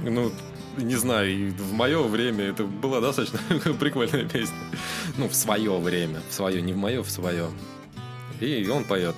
Ну, 0.00 0.32
не 0.76 0.96
знаю, 0.96 1.30
и 1.30 1.50
в 1.50 1.72
мое 1.72 2.02
время 2.02 2.44
это 2.46 2.64
была 2.64 3.00
достаточно 3.00 3.38
прикольная 3.80 4.24
песня. 4.28 4.56
Ну, 5.16 5.28
в 5.28 5.34
свое 5.34 5.78
время. 5.78 6.20
В 6.28 6.34
свое, 6.34 6.60
не 6.62 6.72
в 6.72 6.76
мое, 6.76 7.02
в 7.02 7.10
свое. 7.10 7.48
И 8.40 8.68
он 8.68 8.84
поет. 8.84 9.14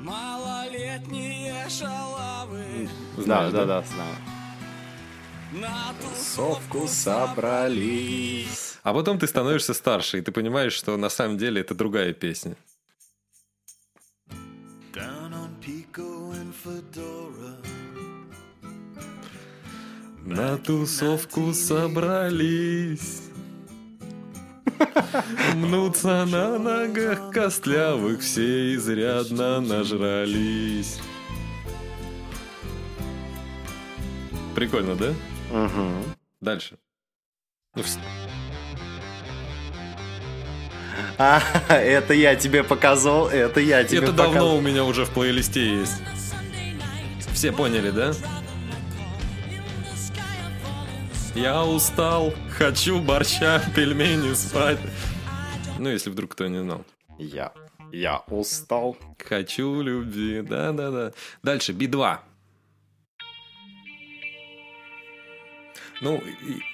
Малолетние 0.00 1.54
шалавы 1.68 2.88
Да, 3.16 3.22
Знаешь, 3.22 3.52
да, 3.52 3.64
да, 3.64 3.82
знаю. 3.82 4.16
на 5.52 5.94
Совку 6.16 6.86
собрались. 6.86 8.75
А 8.86 8.94
потом 8.94 9.18
ты 9.18 9.26
становишься 9.26 9.74
старше, 9.74 10.18
и 10.18 10.20
ты 10.20 10.30
понимаешь, 10.30 10.72
что 10.72 10.96
на 10.96 11.08
самом 11.08 11.38
деле 11.38 11.60
это 11.60 11.74
другая 11.74 12.12
песня. 12.12 12.56
Down 14.94 15.32
on 15.32 15.50
Pico 15.60 16.32
and 16.32 16.54
Fedora 16.64 17.56
На 20.24 20.56
тусовку 20.58 21.52
собрались. 21.52 23.22
Мнутся 25.56 26.24
на 26.24 26.56
ногах 26.56 27.32
костлявых, 27.32 28.20
все 28.20 28.76
изрядно 28.76 29.60
нажрались. 29.60 31.00
Прикольно, 34.54 34.94
да? 34.94 35.12
Угу. 35.50 36.14
Дальше. 36.40 36.78
Ну, 37.74 37.82
А, 41.18 41.40
это 41.68 42.12
я 42.14 42.36
тебе 42.36 42.62
показал, 42.62 43.28
это 43.28 43.60
я 43.60 43.84
тебе 43.84 43.98
Это 43.98 44.12
показал. 44.12 44.32
давно 44.32 44.56
у 44.56 44.60
меня 44.60 44.84
уже 44.84 45.04
в 45.04 45.10
плейлисте 45.10 45.80
есть. 45.80 45.94
Все 47.32 47.52
поняли, 47.52 47.90
да? 47.90 48.12
Я 51.34 51.64
устал, 51.64 52.32
хочу 52.50 52.98
борща, 53.00 53.62
пельмени 53.74 54.34
спать. 54.34 54.78
Ну, 55.78 55.88
если 55.90 56.10
вдруг 56.10 56.32
кто 56.32 56.46
не 56.48 56.60
знал. 56.62 56.84
Я, 57.18 57.52
я 57.92 58.22
устал. 58.28 58.96
Хочу 59.22 59.82
любви, 59.82 60.40
да-да-да. 60.42 61.12
Дальше, 61.42 61.72
Би-2. 61.72 62.18
Ну, 66.00 66.22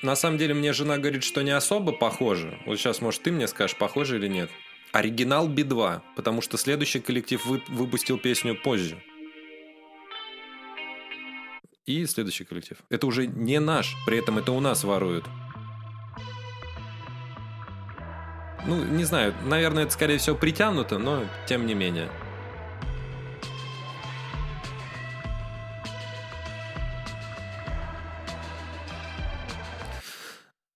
на 0.03 0.17
самом 0.17 0.39
деле 0.39 0.55
мне 0.55 0.73
жена 0.73 0.99
говорит, 0.99 1.23
что 1.23 1.43
не 1.43 1.53
особо 1.53 1.93
похоже. 1.93 2.59
Вот 2.67 2.79
сейчас, 2.79 3.01
может, 3.01 3.23
ты 3.23 3.31
мне 3.31 3.47
скажешь, 3.47 3.77
похоже 3.77 4.17
или 4.17 4.27
нет. 4.27 4.51
Оригинал 4.93 5.49
Би-2, 5.49 6.01
потому 6.17 6.43
что 6.43 6.59
следующий 6.59 7.01
коллектив 7.01 7.45
вы- 7.47 7.63
выпустил 7.69 8.19
песню 8.19 8.57
позже. 8.61 9.03
И 11.87 12.05
следующий 12.07 12.45
коллектив. 12.45 12.79
Это 12.91 13.07
уже 13.07 13.27
не 13.27 13.59
наш, 13.59 13.95
при 14.07 14.19
этом 14.19 14.39
это 14.39 14.53
у 14.53 14.61
нас 14.61 14.85
воруют. 14.85 15.25
Ну, 18.67 18.85
не 18.85 19.05
знаю, 19.05 19.35
наверное, 19.45 19.85
это, 19.85 19.93
скорее 19.93 20.19
всего, 20.19 20.37
притянуто, 20.37 20.99
но 20.99 21.25
тем 21.47 21.67
не 21.67 21.75
менее. 21.75 22.09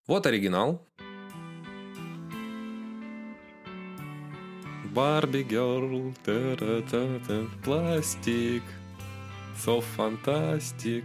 Вот 0.06 0.24
оригинал. 0.24 0.86
Барби 4.94 5.42
Герл, 5.42 6.14
пластик, 7.64 8.62
со 9.56 9.80
фантастик. 9.80 11.04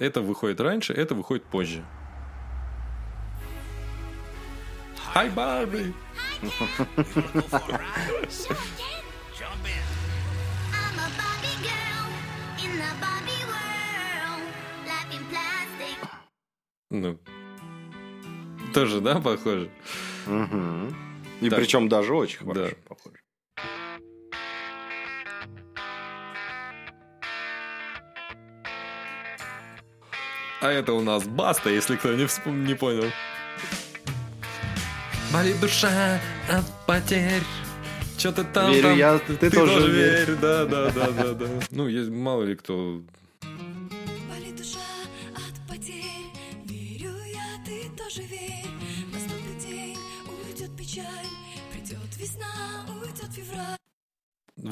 Это 0.00 0.20
выходит 0.20 0.60
раньше, 0.60 0.92
это 0.92 1.14
выходит 1.14 1.44
позже. 1.44 1.84
Hi, 5.14 5.30
Барби! 5.30 5.94
Ну, 16.92 17.18
тоже, 18.74 19.00
да, 19.00 19.18
похоже? 19.18 19.70
Угу. 20.26 20.94
И 21.40 21.48
Так. 21.48 21.58
причем 21.58 21.88
даже 21.88 22.12
очень 22.14 22.46
Да. 22.46 22.52
хорошо 22.54 22.76
похоже. 22.86 23.16
А 30.60 30.70
это 30.70 30.92
у 30.92 31.00
нас 31.02 31.24
Баста, 31.26 31.70
если 31.70 31.96
кто 31.96 32.12
не, 32.14 32.24
вспом- 32.26 32.64
не 32.64 32.74
понял. 32.74 33.10
Болит 35.32 35.58
душа 35.60 36.20
от 36.48 36.64
потерь. 36.86 37.42
Че 38.18 38.30
ты 38.30 38.44
там? 38.44 38.70
Верю 38.70 38.82
там? 38.88 38.98
я, 38.98 39.18
ты 39.18 39.50
тоже 39.50 39.90
верь. 39.90 40.26
верь. 40.26 40.36
Да, 40.36 40.64
да, 40.66 40.90
да, 40.90 41.10
да, 41.10 41.32
да. 41.32 41.46
Ну, 41.70 41.88
есть, 41.88 42.10
мало 42.10 42.44
ли 42.44 42.54
кто. 42.54 43.00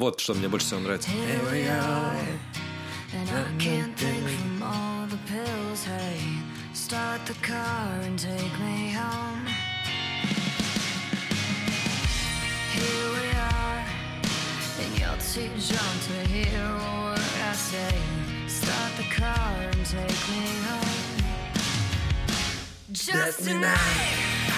Вот 0.01 0.19
что 0.19 0.33
мне 0.33 0.47
больше 0.49 0.65
всего 0.65 0.79
нравится. 0.79 1.11
Just 22.91 23.45
tonight 23.45 24.50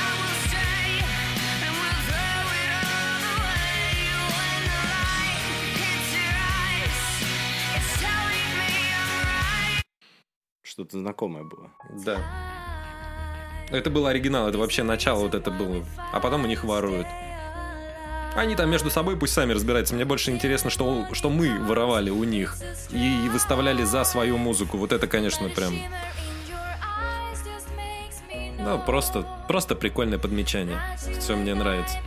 Что-то 10.74 10.98
знакомое 10.98 11.44
было. 11.44 11.70
Да. 12.04 12.18
Это 13.70 13.92
был 13.92 14.08
оригинал, 14.08 14.48
это 14.48 14.58
вообще 14.58 14.82
начало 14.82 15.20
вот 15.20 15.36
это 15.36 15.52
было. 15.52 15.86
А 16.12 16.20
потом 16.20 16.46
у 16.46 16.48
них 16.48 16.64
воруют. 16.64 17.06
Они 18.36 18.56
там 18.56 18.72
между 18.72 18.90
собой 18.90 19.16
пусть 19.16 19.34
сами 19.34 19.54
разбираются. 19.54 19.94
Мне 19.94 20.04
больше 20.04 20.32
интересно, 20.32 20.72
что, 20.72 21.06
что 21.12 21.30
мы 21.30 21.60
воровали 21.60 22.10
у 22.10 22.24
них 22.24 22.58
и, 22.90 23.24
и 23.24 23.30
выставляли 23.30 23.84
за 23.84 24.04
свою 24.04 24.40
музыку. 24.40 24.78
Вот 24.78 24.94
это, 24.94 25.06
конечно, 25.06 25.48
прям... 25.48 25.76
Ну, 28.58 28.82
просто, 28.84 29.28
просто 29.48 29.76
прикольное 29.76 30.18
подмечание. 30.18 30.80
Все 31.20 31.36
мне 31.36 31.54
нравится. 31.54 32.00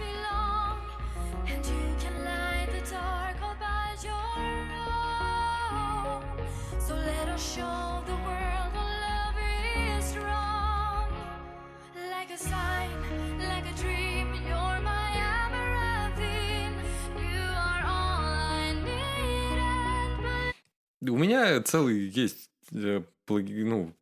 У 21.09 21.17
меня 21.17 21.61
целый 21.63 22.09
есть 22.09 22.51
э, 22.73 23.03
плаги- 23.27 23.65
ну, 23.65 23.93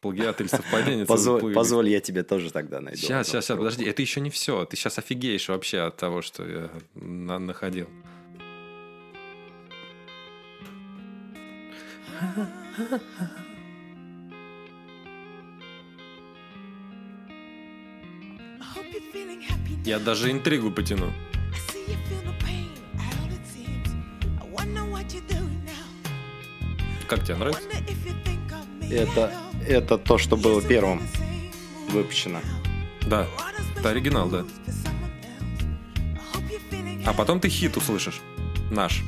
плагиат 0.00 0.40
или 0.40 0.48
совпадение. 0.48 1.06
Позволь, 1.06 1.52
позволь, 1.54 1.88
я 1.88 2.00
тебе 2.00 2.22
тоже 2.22 2.50
тогда 2.52 2.80
найду. 2.80 2.98
Сейчас, 2.98 3.26
сейчас, 3.28 3.44
сейчас, 3.46 3.58
подожди, 3.58 3.84
это 3.84 4.02
еще 4.02 4.20
не 4.20 4.30
все. 4.30 4.64
Ты 4.64 4.76
сейчас 4.76 4.98
офигеешь 4.98 5.48
вообще 5.48 5.80
от 5.80 5.96
того, 5.96 6.22
что 6.22 6.46
я 6.46 6.70
на- 6.94 7.38
находил. 7.38 7.88
Я 19.84 19.98
даже 19.98 20.30
интригу 20.30 20.70
потяну. 20.70 21.12
Как 27.08 27.24
тебе 27.24 27.36
нравится? 27.36 27.62
Это, 28.90 29.32
это 29.66 29.98
то, 29.98 30.18
что 30.18 30.36
было 30.36 30.60
первым 30.60 31.02
выпущено. 31.88 32.40
Да, 33.02 33.26
это 33.76 33.90
оригинал, 33.90 34.28
да. 34.28 34.44
А 37.04 37.12
потом 37.12 37.40
ты 37.40 37.48
хит 37.48 37.76
услышишь. 37.76 38.20
Наш. 38.70 39.02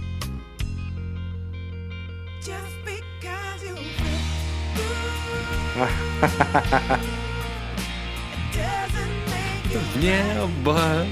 Небо. 9.96 11.06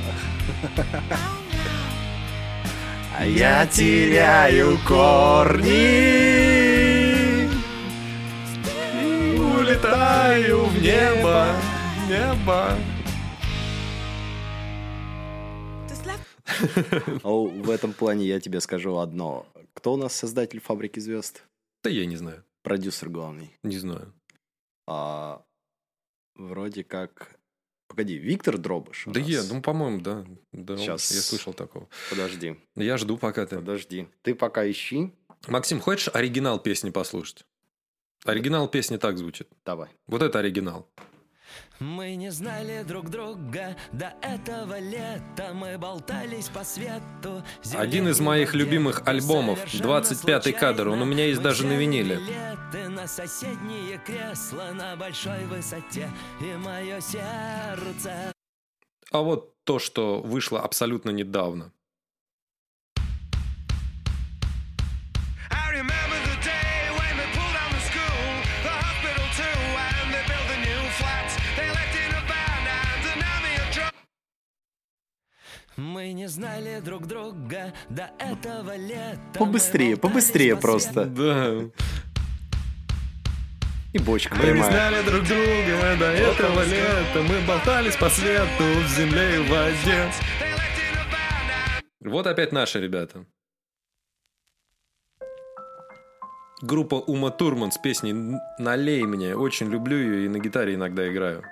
А 3.19 3.25
я 3.25 3.67
теряю 3.67 4.79
корни. 4.87 6.26
Улетаю 10.37 10.67
в 10.67 10.83
небо. 10.83 11.47
Небо. 12.11 12.79
О, 17.23 17.47
в 17.47 17.71
этом 17.71 17.95
плане 17.95 18.27
я 18.27 18.39
тебе 18.39 18.61
скажу 18.61 18.99
одно. 18.99 19.47
Кто 19.73 19.95
у 19.95 19.97
нас 19.97 20.15
создатель 20.15 20.61
«Фабрики 20.61 21.01
звезд»? 21.01 21.43
Да 21.83 21.89
я 21.89 22.05
не 22.05 22.17
знаю. 22.17 22.45
Продюсер 22.63 23.09
главный. 23.09 23.51
Не 23.63 23.79
знаю. 23.79 24.13
А, 24.87 25.43
вроде 26.35 26.85
как... 26.85 27.39
Погоди, 27.89 28.19
Виктор 28.19 28.59
Дробыш 28.59 29.05
Да 29.07 29.21
нас. 29.21 29.29
я, 29.29 29.43
ну, 29.45 29.63
по-моему, 29.63 30.03
да. 30.03 30.27
да 30.53 30.77
Щас. 30.77 31.13
Я 31.13 31.23
слышал 31.23 31.55
такого. 31.55 31.89
Подожди, 32.11 32.61
Я 32.75 32.99
жду, 32.99 33.17
пока 33.17 33.47
ты... 33.47 33.57
подожди. 33.57 34.07
Ты 34.21 34.35
пока 34.35 34.71
ищи. 34.71 35.15
Максим, 35.49 35.81
хочешь 35.81 36.11
оригинал 36.13 36.61
песни 36.61 36.91
послушать? 36.91 37.47
Оригинал 38.25 38.69
песни 38.69 38.97
так 38.97 39.19
звучит. 39.19 39.49
Давай. 39.65 39.89
Вот 40.07 40.23
это 40.23 40.39
оригинал. 40.39 40.89
Мы 41.79 42.17
не 42.17 42.31
знали 42.31 42.83
друг 42.83 43.11
друга 43.11 43.77
до 43.93 44.15
этого 44.23 44.79
лета 44.79 45.53
Мы 45.55 45.77
болтались 45.79 46.49
по 46.49 46.65
свету 46.65 47.45
земле 47.63 47.79
Один 47.81 48.09
из 48.09 48.19
моих 48.19 48.55
любимых 48.55 49.03
альбомов, 49.07 49.59
Совершенно 49.59 50.01
25-й 50.01 50.53
кадр, 50.53 50.89
он 50.89 51.03
у 51.03 51.05
меня 51.05 51.27
есть 51.27 51.43
даже 51.43 51.67
на 51.67 51.75
виниле. 51.75 52.19
на 52.89 53.07
соседнее 53.07 53.99
кресло 54.05 54.71
на 54.73 54.97
большой 54.97 55.45
высоте 55.47 56.11
И 56.41 56.57
мое 56.57 57.01
сердце 57.01 58.33
А 59.13 59.21
вот 59.21 59.55
то, 59.65 59.79
что 59.79 60.21
вышло 60.21 60.61
абсолютно 60.61 61.11
недавно. 61.11 61.73
Мы 75.77 76.15
не 76.15 76.27
знали 76.27 76.81
друг 76.81 77.07
друга 77.07 77.75
до 77.91 78.11
этого 78.19 78.77
лета 78.77 79.19
Побыстрее, 79.39 79.91
Мы 79.91 79.97
побыстрее 79.99 80.55
по 80.55 80.63
просто. 80.63 81.05
Да. 81.05 81.71
И 83.93 83.99
бочка 83.99 84.35
Мы 84.37 84.53
не 84.53 84.63
знали 84.63 85.05
друг 85.05 85.25
друга 85.25 85.97
до 85.99 86.07
этого 86.07 86.65
лета. 86.65 87.23
Мы 87.29 87.47
болтались 87.47 87.95
по 87.97 88.09
свету 88.09 88.65
в 88.85 88.89
земле 88.97 89.37
и 89.37 89.39
в 89.41 89.51
воде. 89.51 90.11
Вот 92.01 92.27
опять 92.27 92.53
наши 92.53 92.81
ребята. 92.81 93.27
Группа 96.63 96.95
Ума 96.95 97.31
Турман 97.31 97.71
с 97.71 97.77
песней 97.77 98.15
«Налей 98.59 99.03
мне». 99.03 99.37
Очень 99.37 99.71
люблю 99.71 99.99
ее 99.99 100.25
и 100.25 100.29
на 100.29 100.39
гитаре 100.39 100.77
иногда 100.77 101.07
играю. 101.07 101.45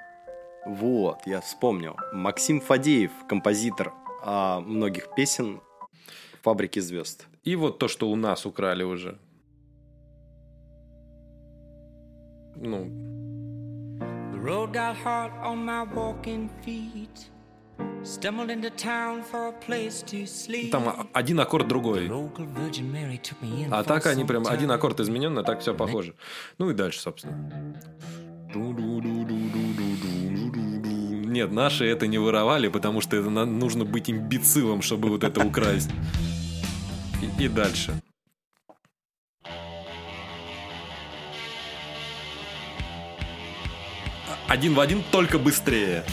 Вот, 0.65 1.19
я 1.27 1.43
вспомнил. 1.43 1.95
Максим 2.15 2.63
Фадеев, 2.63 3.11
композитор 3.29 3.93
а, 4.25 4.61
многих 4.61 5.15
песен 5.15 5.61
«Фабрики 6.43 6.81
звезд». 6.81 7.27
И 7.45 7.57
вот 7.57 7.79
то, 7.79 7.89
что 7.89 8.11
у 8.11 8.17
нас 8.17 8.47
украли 8.47 8.83
уже. 8.83 9.19
Ну, 12.57 12.87
The 14.33 14.41
road 14.41 14.73
got 14.73 14.97
hard 15.05 15.33
on 15.43 15.65
my 15.65 15.85
walking 15.95 16.49
feet. 16.65 17.31
Stumbled 18.03 18.51
into 18.51 18.71
town 18.71 19.23
for 19.25 19.49
a 19.49 19.53
place 19.67 20.03
to 20.03 20.25
sleep. 20.27 20.71
там 20.71 21.09
один 21.13 21.41
аккорд 21.41 21.67
другой. 21.67 22.09
А 23.71 23.83
так 23.83 24.07
они 24.07 24.25
прям 24.25 24.47
один 24.47 24.71
аккорд 24.71 25.01
изменен, 25.01 25.37
а 25.39 25.43
так 25.43 25.61
все 25.61 25.75
похоже. 25.75 26.15
Ну 26.59 26.71
и 26.71 26.75
дальше, 26.75 27.01
собственно. 27.01 27.51
Нет, 31.35 31.53
наши 31.53 31.85
это 31.85 32.07
не 32.07 32.19
воровали, 32.19 32.69
потому 32.69 33.01
что 33.01 33.17
это 33.17 33.29
нужно 33.29 33.85
быть 33.85 34.09
имбецилом, 34.09 34.83
чтобы 34.83 35.09
вот 35.09 35.25
это 35.25 35.45
украсть. 35.45 35.90
И, 37.21 37.45
и 37.45 37.49
дальше. 37.49 37.93
Один 44.47 44.75
в 44.75 44.81
один, 44.81 45.03
только 45.11 45.38
быстрее. 45.38 46.05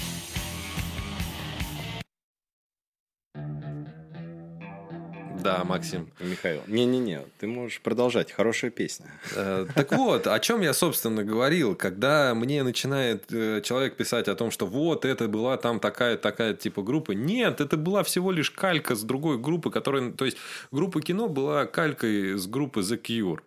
Да, 5.42 5.64
Максим. 5.64 6.10
Михаил, 6.20 6.62
не-не-не, 6.68 7.22
ты 7.40 7.48
можешь 7.48 7.82
продолжать. 7.82 8.32
Хорошая 8.32 8.72
песня. 8.72 9.08
Э, 9.36 9.66
Так 9.76 9.92
вот, 9.92 10.28
о 10.28 10.40
чем 10.40 10.62
я, 10.62 10.74
собственно, 10.74 11.24
говорил, 11.24 11.76
когда 11.76 12.34
мне 12.36 12.64
начинает 12.64 13.26
э, 13.32 13.62
человек 13.64 13.96
писать 13.96 14.28
о 14.28 14.36
том, 14.36 14.52
что 14.52 14.66
вот 14.66 15.06
это 15.06 15.28
была 15.28 15.58
там 15.58 15.80
такая 15.80 16.18
такая 16.18 16.54
типа 16.54 16.82
группа. 16.82 17.12
Нет, 17.12 17.62
это 17.62 17.78
была 17.78 18.04
всего 18.04 18.32
лишь 18.32 18.52
калька 18.52 18.96
с 18.96 19.04
другой 19.04 19.38
группы, 19.38 19.72
которая, 19.72 20.12
то 20.12 20.26
есть 20.26 20.38
группа 20.72 21.02
кино 21.02 21.28
была 21.28 21.66
калькой 21.66 22.38
с 22.38 22.48
группы 22.48 22.82
The 22.82 23.02
Cure. 23.02 23.40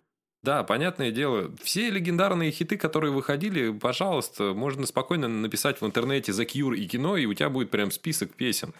Да, 0.43 0.63
понятное 0.63 1.09
дело, 1.09 1.51
все 1.63 1.89
легендарные 1.89 2.51
хиты, 2.51 2.77
которые 2.77 3.11
выходили, 3.11 3.71
пожалуйста, 3.71 4.53
можно 4.53 4.85
спокойно 4.85 5.27
написать 5.27 5.81
в 5.81 5.85
интернете 5.87 6.31
The 6.33 6.45
Cure 6.45 6.75
и 6.75 6.87
кино, 6.87 7.17
и 7.17 7.25
у 7.25 7.33
тебя 7.33 7.49
будет 7.49 7.71
прям 7.71 7.89
список 7.89 8.35
песен. 8.35 8.71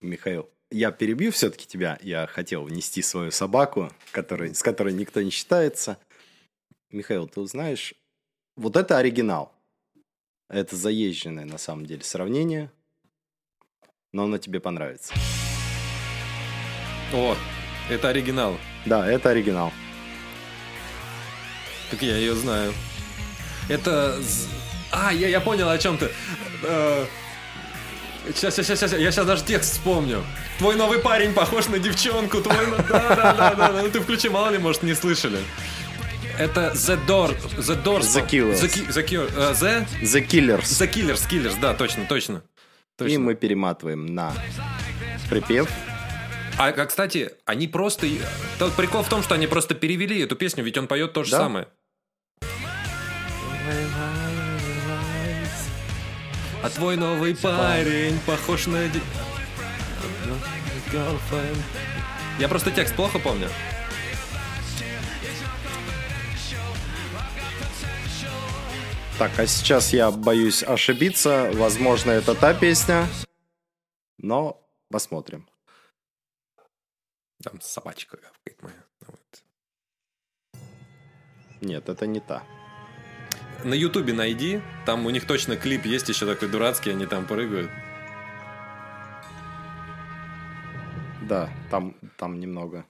Михаил, 0.00 0.50
я 0.70 0.90
перебью 0.90 1.32
все-таки 1.32 1.66
тебя. 1.66 1.98
Я 2.02 2.26
хотел 2.26 2.64
внести 2.64 3.02
свою 3.02 3.30
собаку, 3.30 3.90
который, 4.12 4.54
с 4.54 4.62
которой 4.62 4.92
никто 4.92 5.22
не 5.22 5.30
считается. 5.30 5.98
Михаил, 6.90 7.28
ты 7.28 7.40
узнаешь, 7.40 7.94
вот 8.56 8.76
это 8.76 8.98
оригинал. 8.98 9.52
Это 10.48 10.76
заезженное 10.76 11.44
на 11.44 11.58
самом 11.58 11.86
деле 11.86 12.04
сравнение, 12.04 12.70
но 14.12 14.24
оно 14.24 14.38
тебе 14.38 14.60
понравится. 14.60 15.12
О, 17.12 17.36
это 17.90 18.08
оригинал. 18.08 18.56
Да, 18.84 19.10
это 19.10 19.30
оригинал. 19.30 19.72
Так 21.90 22.02
я 22.02 22.16
ее 22.16 22.34
знаю. 22.34 22.72
Это... 23.68 24.20
А, 24.92 25.12
я, 25.12 25.28
я 25.28 25.40
понял 25.40 25.68
о 25.68 25.78
чем 25.78 25.98
ты. 25.98 26.10
Сейчас, 28.34 28.54
сейчас, 28.56 28.66
сейчас, 28.78 28.92
я 28.92 29.10
сейчас 29.10 29.26
даже 29.26 29.44
текст 29.44 29.72
вспомню. 29.74 30.24
Твой 30.58 30.74
новый 30.76 30.98
парень 30.98 31.32
похож 31.32 31.68
на 31.68 31.78
девчонку, 31.78 32.40
твой... 32.42 32.66
но- 32.66 32.76
Да, 32.76 33.14
да, 33.14 33.32
да, 33.34 33.54
да, 33.54 33.72
да. 33.72 33.82
Ну 33.82 33.90
ты 33.90 34.00
включи, 34.00 34.28
мало 34.28 34.50
ли, 34.50 34.58
может, 34.58 34.82
не 34.82 34.94
слышали. 34.94 35.38
Это 36.38 36.72
The 36.74 36.98
Door... 37.06 37.36
The 37.58 37.82
Doors. 37.82 38.00
The 38.00 38.28
Killers. 38.28 38.60
The, 38.60 38.88
The, 38.88 39.30
э, 39.36 39.52
The... 39.52 39.86
The 40.02 40.26
Killers. 40.26 40.62
The 40.64 40.92
Killers, 40.92 41.28
Killers, 41.30 41.54
да, 41.60 41.72
точно, 41.74 42.04
точно. 42.06 42.42
И 42.98 42.98
Точно. 42.98 43.18
мы 43.20 43.34
перематываем 43.34 44.06
на 44.06 44.32
припев. 45.30 45.68
А, 46.58 46.68
а, 46.68 46.86
кстати, 46.86 47.32
они 47.44 47.68
просто... 47.68 48.06
Прикол 48.76 49.02
в 49.02 49.08
том, 49.08 49.22
что 49.22 49.34
они 49.34 49.46
просто 49.46 49.74
перевели 49.74 50.22
эту 50.22 50.34
песню, 50.36 50.64
ведь 50.64 50.78
он 50.78 50.86
поет 50.86 51.12
то 51.12 51.22
же 51.22 51.30
Да. 51.32 51.38
самое. 51.38 51.68
А 56.62 56.70
твой 56.70 56.96
новый 56.96 57.36
парень 57.36 58.18
похож 58.26 58.66
на... 58.66 58.90
Я 62.38 62.48
просто 62.48 62.70
текст 62.70 62.94
плохо 62.94 63.18
помню. 63.18 63.48
Так, 69.18 69.38
а 69.38 69.46
сейчас 69.46 69.94
я 69.94 70.10
боюсь 70.10 70.62
ошибиться. 70.62 71.50
Возможно, 71.54 72.10
это 72.10 72.34
та 72.34 72.52
песня. 72.52 73.06
Но 74.18 74.62
посмотрим. 74.90 75.48
Там 77.42 77.60
собачка 77.62 78.18
гавкает 78.18 78.62
моя. 78.62 78.84
Вот. 79.06 79.44
Нет, 81.62 81.88
это 81.88 82.06
не 82.06 82.20
та. 82.20 82.42
На 83.64 83.74
Ютубе 83.74 84.12
найди, 84.12 84.60
там 84.84 85.06
у 85.06 85.10
них 85.10 85.26
точно 85.26 85.56
клип 85.56 85.86
есть 85.86 86.08
еще 86.08 86.26
такой 86.26 86.48
дурацкий, 86.48 86.90
они 86.90 87.06
там 87.06 87.26
прыгают. 87.26 87.70
Да, 91.28 91.50
там, 91.70 91.96
там 92.16 92.38
немного. 92.38 92.84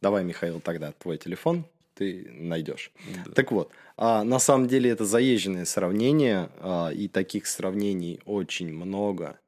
Давай, 0.00 0.22
Михаил, 0.22 0.60
тогда 0.60 0.92
твой 0.92 1.18
телефон 1.18 1.64
ты 1.94 2.30
найдешь. 2.32 2.92
Так 3.34 3.52
вот, 3.52 3.70
а, 3.96 4.24
на 4.24 4.38
самом 4.38 4.68
деле 4.68 4.90
это 4.90 5.04
заезженное 5.04 5.64
сравнение, 5.64 6.50
а, 6.58 6.90
и 6.90 7.08
таких 7.08 7.46
сравнений 7.46 8.20
очень 8.24 8.72
много. 8.72 9.38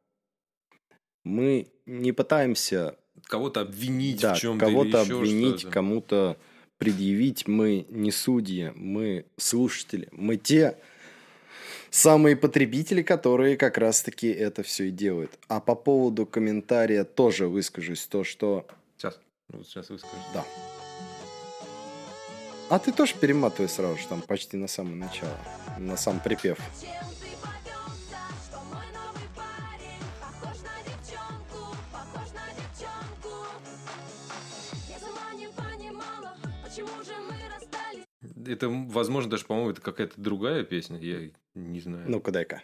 Мы 1.24 1.68
не 1.86 2.12
пытаемся 2.12 2.96
Кого-то 3.24 3.62
обвинить 3.62 4.20
да, 4.20 4.34
в 4.34 4.38
чем-то 4.38 4.66
кого-то 4.66 5.00
обвинить, 5.00 5.68
кому-то 5.68 6.36
предъявить. 6.78 7.46
Мы 7.46 7.86
не 7.90 8.10
судьи, 8.10 8.72
мы 8.74 9.26
слушатели. 9.36 10.08
Мы 10.12 10.36
те 10.36 10.76
самые 11.90 12.36
потребители, 12.36 13.02
которые 13.02 13.56
как 13.56 13.78
раз-таки 13.78 14.28
это 14.28 14.62
все 14.62 14.84
и 14.84 14.90
делают. 14.90 15.38
А 15.48 15.60
по 15.60 15.74
поводу 15.74 16.26
комментария 16.26 17.04
тоже 17.04 17.48
выскажусь. 17.48 18.06
То, 18.06 18.24
что... 18.24 18.66
Сейчас, 18.96 19.18
ну, 19.48 19.58
вот 19.58 19.66
сейчас 19.66 19.88
выскажу. 19.90 20.14
Да. 20.34 20.44
А 22.68 22.78
ты 22.78 22.92
тоже 22.92 23.14
перематывай 23.20 23.68
сразу 23.68 23.96
же, 23.96 24.08
там 24.08 24.20
почти 24.22 24.56
на 24.56 24.66
самое 24.66 24.96
начало. 24.96 25.38
На 25.78 25.96
сам 25.96 26.20
припев. 26.20 26.58
Это, 38.46 38.68
возможно, 38.68 39.30
даже, 39.30 39.44
по-моему, 39.44 39.70
это 39.70 39.80
какая-то 39.80 40.20
другая 40.20 40.64
песня, 40.64 40.98
я 40.98 41.30
не 41.54 41.80
знаю. 41.80 42.04
Ну, 42.06 42.16
Ну-ка, 42.16 42.32
дай-ка. 42.32 42.62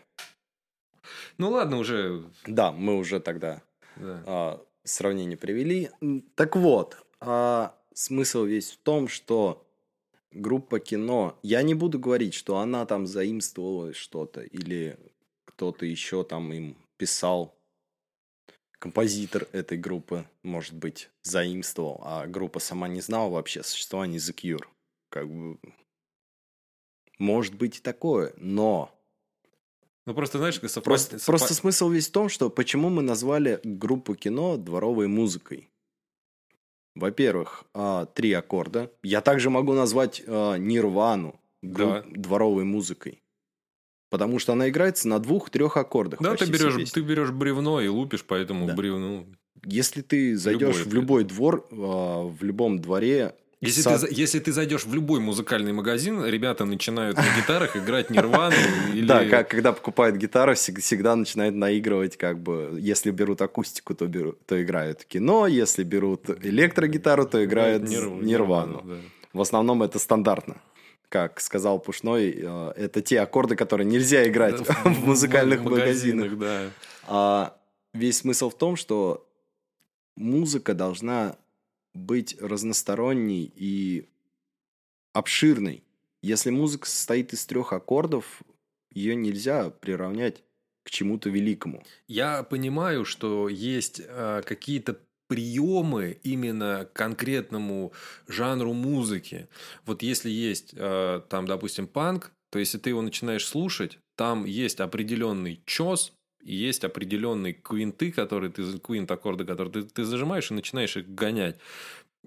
ладно, 1.50 1.78
уже... 1.78 2.24
Да, 2.46 2.72
мы 2.72 2.96
уже 2.96 3.20
тогда 3.20 3.62
да. 3.96 4.22
а, 4.26 4.66
сравнение 4.84 5.36
привели. 5.36 5.90
Так 6.34 6.56
вот, 6.56 6.96
а, 7.20 7.74
смысл 7.94 8.44
весь 8.44 8.70
в 8.72 8.78
том, 8.78 9.08
что 9.08 9.66
группа 10.32 10.80
кино, 10.80 11.38
я 11.42 11.62
не 11.62 11.74
буду 11.74 11.98
говорить, 11.98 12.34
что 12.34 12.58
она 12.58 12.86
там 12.86 13.06
заимствовала 13.06 13.92
что-то 13.92 14.42
или 14.42 14.98
кто-то 15.44 15.86
еще 15.86 16.24
там 16.24 16.52
им 16.52 16.76
писал. 16.96 17.54
Композитор 18.78 19.46
этой 19.52 19.78
группы, 19.78 20.26
может 20.42 20.74
быть, 20.74 21.10
заимствовал, 21.22 22.00
а 22.02 22.26
группа 22.26 22.58
сама 22.58 22.88
не 22.88 23.00
знала 23.00 23.30
вообще 23.30 23.60
о 23.60 23.64
существовании 23.64 24.18
The 24.18 24.34
Cure. 24.34 24.66
Как 25.12 25.28
бы... 25.28 25.58
Может 27.18 27.54
быть 27.54 27.76
и 27.78 27.80
такое, 27.80 28.32
но 28.38 28.90
Ну, 30.06 30.14
просто, 30.14 30.38
знаешь, 30.38 30.58
совпад- 30.58 30.80
Просто, 30.82 31.16
совпад- 31.16 31.26
просто 31.26 31.54
смысл 31.54 31.90
весь 31.90 32.08
в 32.08 32.12
том, 32.12 32.30
что 32.30 32.48
почему 32.48 32.88
мы 32.88 33.02
назвали 33.02 33.60
группу 33.62 34.14
кино 34.14 34.56
дворовой 34.56 35.06
музыкой. 35.08 35.68
Во-первых, 36.94 37.64
а, 37.74 38.06
три 38.06 38.32
аккорда. 38.32 38.90
Я 39.02 39.20
также 39.20 39.50
могу 39.50 39.74
назвать 39.74 40.22
а, 40.26 40.56
Нирвану 40.56 41.38
Да. 41.62 42.02
дворовой 42.08 42.64
музыкой. 42.64 43.22
Потому 44.10 44.38
что 44.38 44.52
она 44.54 44.68
играется 44.70 45.08
на 45.08 45.18
двух-трех 45.18 45.76
аккордах. 45.76 46.20
Да, 46.22 46.36
ты 46.36 46.46
берешь, 46.46 46.90
ты 46.90 47.02
берешь 47.02 47.30
бревно 47.30 47.80
и 47.82 47.88
лупишь 47.88 48.24
по 48.24 48.34
этому 48.34 48.66
Да. 48.66 48.74
бревну. 48.74 49.26
Если 49.64 50.00
ты 50.00 50.36
зайдешь 50.36 50.78
Любой 50.78 50.90
в 50.90 50.94
любой 50.94 51.24
двор, 51.24 51.68
а, 51.70 52.22
в 52.26 52.42
любом 52.42 52.78
дворе... 52.78 53.36
Если, 53.62 53.80
сад- 53.82 54.00
ты, 54.00 54.08
если 54.10 54.40
ты 54.40 54.52
зайдешь 54.52 54.84
в 54.84 54.92
любой 54.92 55.20
музыкальный 55.20 55.72
магазин, 55.72 56.24
ребята 56.24 56.64
начинают 56.64 57.16
на 57.16 57.24
гитарах 57.38 57.76
играть 57.76 58.10
Нирвану 58.10 58.56
или... 58.92 59.06
Да, 59.06 59.24
как, 59.24 59.48
когда 59.48 59.72
покупают 59.72 60.16
гитару, 60.16 60.52
всег- 60.52 60.80
всегда 60.80 61.14
начинают 61.16 61.54
наигрывать, 61.54 62.16
как 62.16 62.40
бы, 62.42 62.76
если 62.80 63.10
берут 63.12 63.40
акустику, 63.40 63.94
то, 63.94 64.06
беру- 64.06 64.36
то 64.46 64.60
играют 64.60 65.04
кино, 65.04 65.46
если 65.46 65.84
берут 65.84 66.28
электрогитару, 66.44 67.24
то 67.24 67.42
играют 67.44 67.84
Нир- 67.84 68.10
Нирвану. 68.22 68.82
да. 68.84 68.96
В 69.32 69.40
основном 69.40 69.82
это 69.82 69.98
стандартно. 69.98 70.56
Как 71.08 71.40
сказал 71.40 71.78
Пушной, 71.78 72.34
э, 72.36 72.72
это 72.76 73.00
те 73.00 73.20
аккорды, 73.20 73.54
которые 73.54 73.86
нельзя 73.86 74.26
играть 74.28 74.56
Да, 74.66 74.74
в 74.90 74.98
музыкальных 75.06 75.60
в 75.60 75.64
магазинах. 75.64 76.36
да. 76.38 76.70
А 77.06 77.56
весь 77.94 78.18
смысл 78.18 78.50
в 78.50 78.56
том, 78.58 78.76
что 78.76 79.24
музыка 80.16 80.74
должна 80.74 81.36
быть 81.94 82.36
разносторонней 82.40 83.52
и 83.54 84.08
обширной. 85.12 85.82
Если 86.22 86.50
музыка 86.50 86.88
состоит 86.88 87.32
из 87.32 87.44
трех 87.46 87.72
аккордов, 87.72 88.42
ее 88.92 89.14
нельзя 89.14 89.70
приравнять 89.70 90.42
к 90.84 90.90
чему-то 90.90 91.30
великому. 91.30 91.82
Я 92.08 92.42
понимаю, 92.42 93.04
что 93.04 93.48
есть 93.48 94.00
э, 94.04 94.42
какие-то 94.44 94.98
приемы 95.28 96.18
именно 96.22 96.88
конкретному 96.92 97.92
жанру 98.26 98.72
музыки. 98.72 99.48
Вот 99.86 100.02
если 100.02 100.28
есть 100.28 100.74
э, 100.76 101.22
там, 101.28 101.46
допустим, 101.46 101.86
панк, 101.86 102.32
то 102.50 102.58
если 102.58 102.78
ты 102.78 102.90
его 102.90 103.00
начинаешь 103.00 103.46
слушать, 103.46 103.98
там 104.16 104.44
есть 104.44 104.80
определенный 104.80 105.62
чес, 105.64 106.12
есть 106.42 106.84
определенные 106.84 107.52
квинты, 107.52 108.12
которые 108.12 108.50
ты, 108.50 108.78
квинт 108.78 109.10
аккорды, 109.10 109.44
которые 109.44 109.72
ты, 109.72 109.82
ты 109.82 110.04
зажимаешь 110.04 110.50
и 110.50 110.54
начинаешь 110.54 110.96
их 110.96 111.08
гонять. 111.14 111.56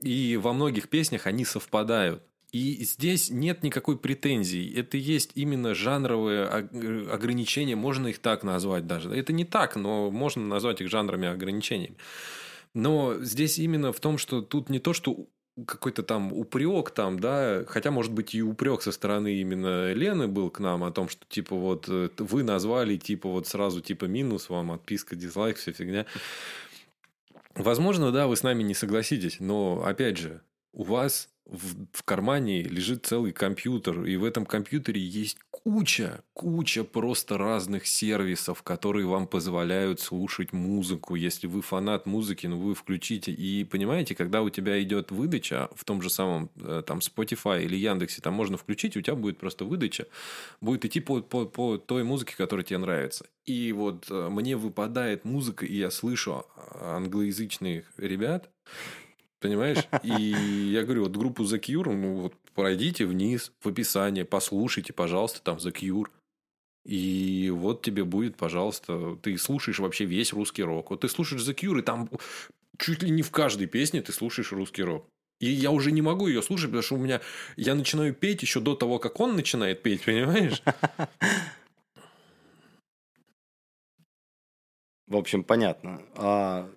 И 0.01 0.37
во 0.41 0.53
многих 0.53 0.89
песнях 0.89 1.27
они 1.27 1.45
совпадают. 1.45 2.23
И 2.51 2.85
здесь 2.85 3.29
нет 3.29 3.63
никакой 3.63 3.97
претензии. 3.97 4.73
Это 4.77 4.95
есть 4.95 5.31
именно 5.35 5.73
жанровые 5.75 6.45
ог- 6.45 7.11
ограничения, 7.11 7.75
можно 7.75 8.07
их 8.07 8.19
так 8.19 8.43
назвать 8.43 8.87
даже. 8.87 9.13
Это 9.13 9.33
не 9.33 9.43
так, 9.43 9.75
но 9.75 10.09
можно 10.09 10.45
назвать 10.45 10.79
их 10.79 10.89
жанрами 10.89 11.27
ограничениями. 11.27 11.97
Но 12.73 13.15
здесь 13.19 13.59
именно 13.59 13.91
в 13.91 13.99
том, 13.99 14.17
что 14.17 14.41
тут 14.41 14.69
не 14.69 14.79
то, 14.79 14.93
что 14.93 15.27
какой-то 15.65 16.03
там 16.03 16.33
упрек 16.33 16.91
там, 16.91 17.19
да, 17.19 17.63
хотя, 17.67 17.91
может 17.91 18.11
быть, 18.11 18.35
и 18.35 18.41
упрек 18.41 18.81
со 18.81 18.91
стороны 18.91 19.35
именно 19.35 19.93
Лены 19.93 20.27
был 20.27 20.49
к 20.49 20.59
нам 20.59 20.83
о 20.83 20.91
том, 20.91 21.07
что, 21.07 21.25
типа, 21.29 21.55
вот, 21.55 21.85
э, 21.87 22.09
вы 22.17 22.43
назвали, 22.43 22.97
типа, 22.97 23.29
вот 23.29 23.47
сразу, 23.47 23.81
типа, 23.81 24.05
минус 24.05 24.49
вам, 24.49 24.71
отписка, 24.71 25.15
дизлайк, 25.15 25.57
вся 25.57 25.71
фигня. 25.71 26.05
Возможно, 27.55 28.11
да, 28.11 28.27
вы 28.27 28.35
с 28.35 28.43
нами 28.43 28.63
не 28.63 28.73
согласитесь, 28.73 29.39
но, 29.39 29.83
опять 29.85 30.17
же, 30.17 30.41
у 30.73 30.83
вас 30.83 31.29
в, 31.45 31.85
в 31.93 32.03
кармане 32.03 32.63
лежит 32.63 33.05
целый 33.05 33.31
компьютер, 33.31 34.03
и 34.03 34.17
в 34.17 34.25
этом 34.25 34.45
компьютере 34.45 34.99
есть 34.99 35.37
куча, 35.65 36.21
куча 36.33 36.83
просто 36.83 37.39
разных 37.39 37.87
сервисов, 37.87 38.61
которые 38.61 39.07
вам 39.07 39.25
позволяют 39.25 39.99
слушать 39.99 40.53
музыку. 40.53 41.15
Если 41.15 41.47
вы 41.47 41.63
фанат 41.63 42.05
музыки, 42.05 42.45
ну 42.45 42.59
вы 42.59 42.75
включите. 42.75 43.31
И 43.31 43.63
понимаете, 43.63 44.13
когда 44.13 44.43
у 44.43 44.51
тебя 44.51 44.79
идет 44.83 45.09
выдача 45.09 45.69
в 45.75 45.83
том 45.83 46.03
же 46.03 46.11
самом 46.11 46.51
э, 46.57 46.83
там 46.85 46.99
Spotify 46.99 47.63
или 47.63 47.75
Яндексе, 47.75 48.21
там 48.21 48.35
можно 48.35 48.57
включить, 48.57 48.95
у 48.95 49.01
тебя 49.01 49.15
будет 49.15 49.39
просто 49.39 49.65
выдача, 49.65 50.05
будет 50.61 50.85
идти 50.85 50.99
по, 50.99 51.21
по, 51.21 51.45
по 51.45 51.79
той 51.79 52.03
музыке, 52.03 52.35
которая 52.37 52.63
тебе 52.63 52.77
нравится. 52.77 53.25
И 53.45 53.71
вот 53.71 54.05
э, 54.11 54.29
мне 54.29 54.55
выпадает 54.55 55.25
музыка, 55.25 55.65
и 55.65 55.75
я 55.75 55.89
слышу 55.89 56.45
англоязычных 56.79 57.91
ребят, 57.97 58.51
Понимаешь? 59.45 59.87
И 60.01 60.71
я 60.71 60.83
говорю, 60.83 61.03
вот 61.03 61.15
группу 61.15 61.43
The 61.43 61.59
Cure, 61.59 61.93
ну 61.93 62.15
вот 62.15 62.33
пройдите 62.55 63.05
вниз 63.05 63.51
в 63.61 63.67
описание, 63.67 64.25
послушайте, 64.25 64.93
пожалуйста, 64.93 65.41
там 65.41 65.57
The 65.57 65.71
Cure. 65.71 66.07
И 66.85 67.51
вот 67.53 67.81
тебе 67.81 68.03
будет, 68.03 68.37
пожалуйста, 68.37 69.17
ты 69.21 69.37
слушаешь 69.37 69.79
вообще 69.79 70.05
весь 70.05 70.33
русский 70.33 70.63
рок. 70.63 70.89
Вот 70.89 71.01
ты 71.01 71.09
слушаешь 71.09 71.43
The 71.43 71.53
Cure, 71.53 71.79
и 71.79 71.81
там 71.81 72.09
чуть 72.77 73.03
ли 73.03 73.09
не 73.09 73.21
в 73.21 73.31
каждой 73.31 73.67
песне 73.67 74.01
ты 74.01 74.11
слушаешь 74.13 74.51
русский 74.51 74.83
рок. 74.83 75.07
И 75.39 75.47
я 75.47 75.71
уже 75.71 75.91
не 75.91 76.01
могу 76.01 76.27
ее 76.27 76.41
слушать, 76.41 76.67
потому 76.67 76.83
что 76.83 76.95
у 76.95 76.99
меня... 76.99 77.21
Я 77.57 77.75
начинаю 77.75 78.13
петь 78.13 78.41
еще 78.41 78.61
до 78.61 78.73
того, 78.75 78.99
как 78.99 79.19
он 79.19 79.35
начинает 79.35 79.83
петь, 79.83 80.05
понимаешь? 80.05 80.63
В 85.07 85.17
общем, 85.17 85.43
понятно. 85.43 86.01
А 86.15 86.71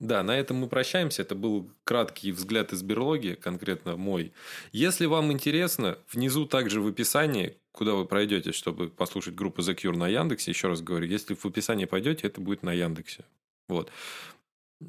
Да, 0.00 0.22
на 0.22 0.36
этом 0.36 0.58
мы 0.58 0.68
прощаемся. 0.68 1.22
Это 1.22 1.34
был 1.34 1.70
краткий 1.84 2.32
взгляд 2.32 2.72
из 2.72 2.82
берлоги, 2.82 3.38
конкретно 3.40 3.96
мой. 3.96 4.32
Если 4.72 5.06
вам 5.06 5.32
интересно, 5.32 5.98
внизу 6.12 6.46
также 6.46 6.80
в 6.80 6.88
описании, 6.88 7.56
куда 7.72 7.94
вы 7.94 8.04
пройдете, 8.04 8.52
чтобы 8.52 8.88
послушать 8.88 9.34
группу 9.34 9.62
The 9.62 9.74
Cure 9.74 9.96
на 9.96 10.08
Яндексе, 10.08 10.50
еще 10.50 10.68
раз 10.68 10.82
говорю, 10.82 11.06
если 11.06 11.34
в 11.34 11.44
описании 11.46 11.84
пойдете, 11.84 12.26
это 12.26 12.40
будет 12.40 12.62
на 12.62 12.72
Яндексе. 12.72 13.24
Вот. 13.68 13.90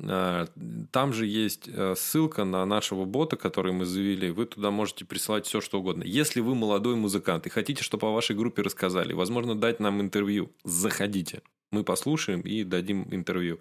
А, 0.04 0.48
Там 0.91 1.13
же 1.13 1.26
есть 1.28 1.68
э, 1.68 1.96
ссылка 1.96 2.44
на 2.44 2.65
нашего 2.65 3.06
бота, 3.06 3.38
который 3.38 3.72
мы 3.72 3.86
завели. 3.86 4.32
Вы 4.32 4.46
туда 4.46 4.72
можете 4.72 5.06
присылать 5.06 5.46
все, 5.46 5.62
что 5.62 5.80
угодно. 5.80 6.04
Если 6.04 6.41
вы 6.41 6.56
молодой 6.56 6.96
музыкант 6.96 7.46
и 7.46 7.50
хотите, 7.50 7.84
чтобы 7.84 8.08
о 8.08 8.12
вашей 8.12 8.36
группе 8.36 8.62
рассказали, 8.63 9.13
возможно, 9.13 9.56
дать 9.56 9.80
нам 9.80 10.02
интервью, 10.02 10.52
заходите. 10.63 11.41
Мы 11.71 11.84
послушаем 11.84 12.41
и 12.41 12.63
дадим 12.63 13.08
интервью. 13.12 13.60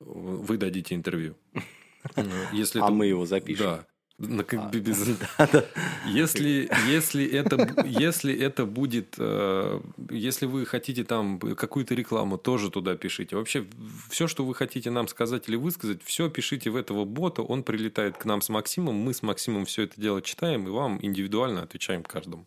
Вы 0.00 0.56
дадите 0.56 0.94
интервью. 0.94 1.36
Если 2.52 2.80
а 2.80 2.84
это- 2.84 2.92
мы 2.92 3.06
его 3.06 3.26
запишем. 3.26 3.66
Да. 3.66 3.86
На 4.18 4.44
как 4.44 4.60
А, 4.60 4.68
бы 4.68 4.80
без- 4.80 5.18
да. 5.38 5.64
Если, 6.06 6.70
если, 6.88 7.26
это, 7.26 7.84
если 7.84 8.34
это 8.34 8.64
будет... 8.64 9.14
э, 9.18 9.80
Если 10.10 10.46
вы 10.46 10.64
хотите 10.64 11.04
там 11.04 11.38
какую-то 11.38 11.94
рекламу, 11.94 12.38
тоже 12.38 12.70
туда 12.70 12.96
пишите. 12.96 13.36
Вообще, 13.36 13.66
все, 14.08 14.26
что 14.26 14.46
вы 14.46 14.54
хотите 14.54 14.90
нам 14.90 15.06
сказать 15.08 15.48
или 15.50 15.56
высказать, 15.56 16.02
все 16.02 16.30
пишите 16.30 16.70
в 16.70 16.76
этого 16.76 17.04
бота. 17.04 17.42
Он 17.42 17.62
прилетает 17.62 18.16
к 18.16 18.24
нам 18.24 18.40
с 18.40 18.48
Максимом. 18.48 18.94
Мы 18.94 19.12
с 19.12 19.22
Максимом 19.22 19.66
все 19.66 19.82
это 19.82 20.00
дело 20.00 20.22
читаем 20.22 20.66
и 20.66 20.70
вам 20.70 20.98
индивидуально 21.02 21.62
отвечаем 21.64 22.02
каждому. 22.02 22.46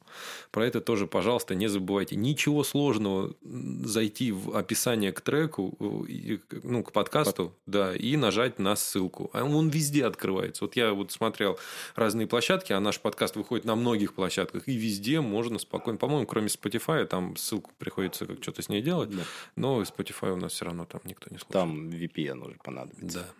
Про 0.49 0.65
это 0.65 0.81
тоже, 0.81 1.05
пожалуйста, 1.05 1.53
не 1.53 1.67
забывайте. 1.67 2.15
Ничего 2.15 2.63
сложного 2.63 3.35
зайти 3.43 4.31
в 4.31 4.55
описание 4.57 5.11
к 5.11 5.21
треку, 5.21 5.77
э, 6.07 6.37
ну, 6.63 6.81
к 6.83 6.91
подкасту, 6.93 7.53
да, 7.67 7.95
и 7.95 8.17
нажать 8.17 8.57
на 8.57 8.75
ссылку. 8.75 9.29
А 9.33 9.43
Он 9.43 9.69
везде 9.69 10.05
открывается. 10.05 10.63
Вот 10.63 10.75
я 10.75 10.93
вот 10.93 11.11
смотрел 11.11 11.58
разные 11.95 12.27
площадки, 12.27 12.73
а 12.73 12.79
наш 12.79 12.99
подкаст 12.99 13.35
выходит 13.35 13.65
на 13.65 13.75
многих 13.75 14.13
площадках, 14.13 14.67
и 14.67 14.75
везде 14.75 15.21
можно 15.21 15.59
спокойно. 15.59 15.97
По-моему, 15.97 16.25
кроме 16.27 16.47
Spotify, 16.47 17.05
там 17.05 17.35
ссылку 17.37 17.71
приходится 17.77 18.25
как 18.25 18.41
что-то 18.41 18.61
с 18.61 18.69
ней 18.69 18.81
делать, 18.81 19.09
Да. 19.09 19.23
но 19.55 19.81
Spotify 19.83 20.31
у 20.31 20.37
нас 20.37 20.53
все 20.53 20.65
равно 20.65 20.85
там 20.85 21.01
никто 21.05 21.29
не 21.29 21.37
слушает. 21.37 21.51
Там 21.53 21.89
VPN 21.89 22.45
уже 22.45 22.57
понадобится. 22.63 23.19
Да. 23.19 23.33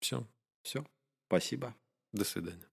Все. 0.00 0.26
Все. 0.62 0.84
Спасибо. 1.28 1.74
До 2.12 2.24
свидания. 2.24 2.64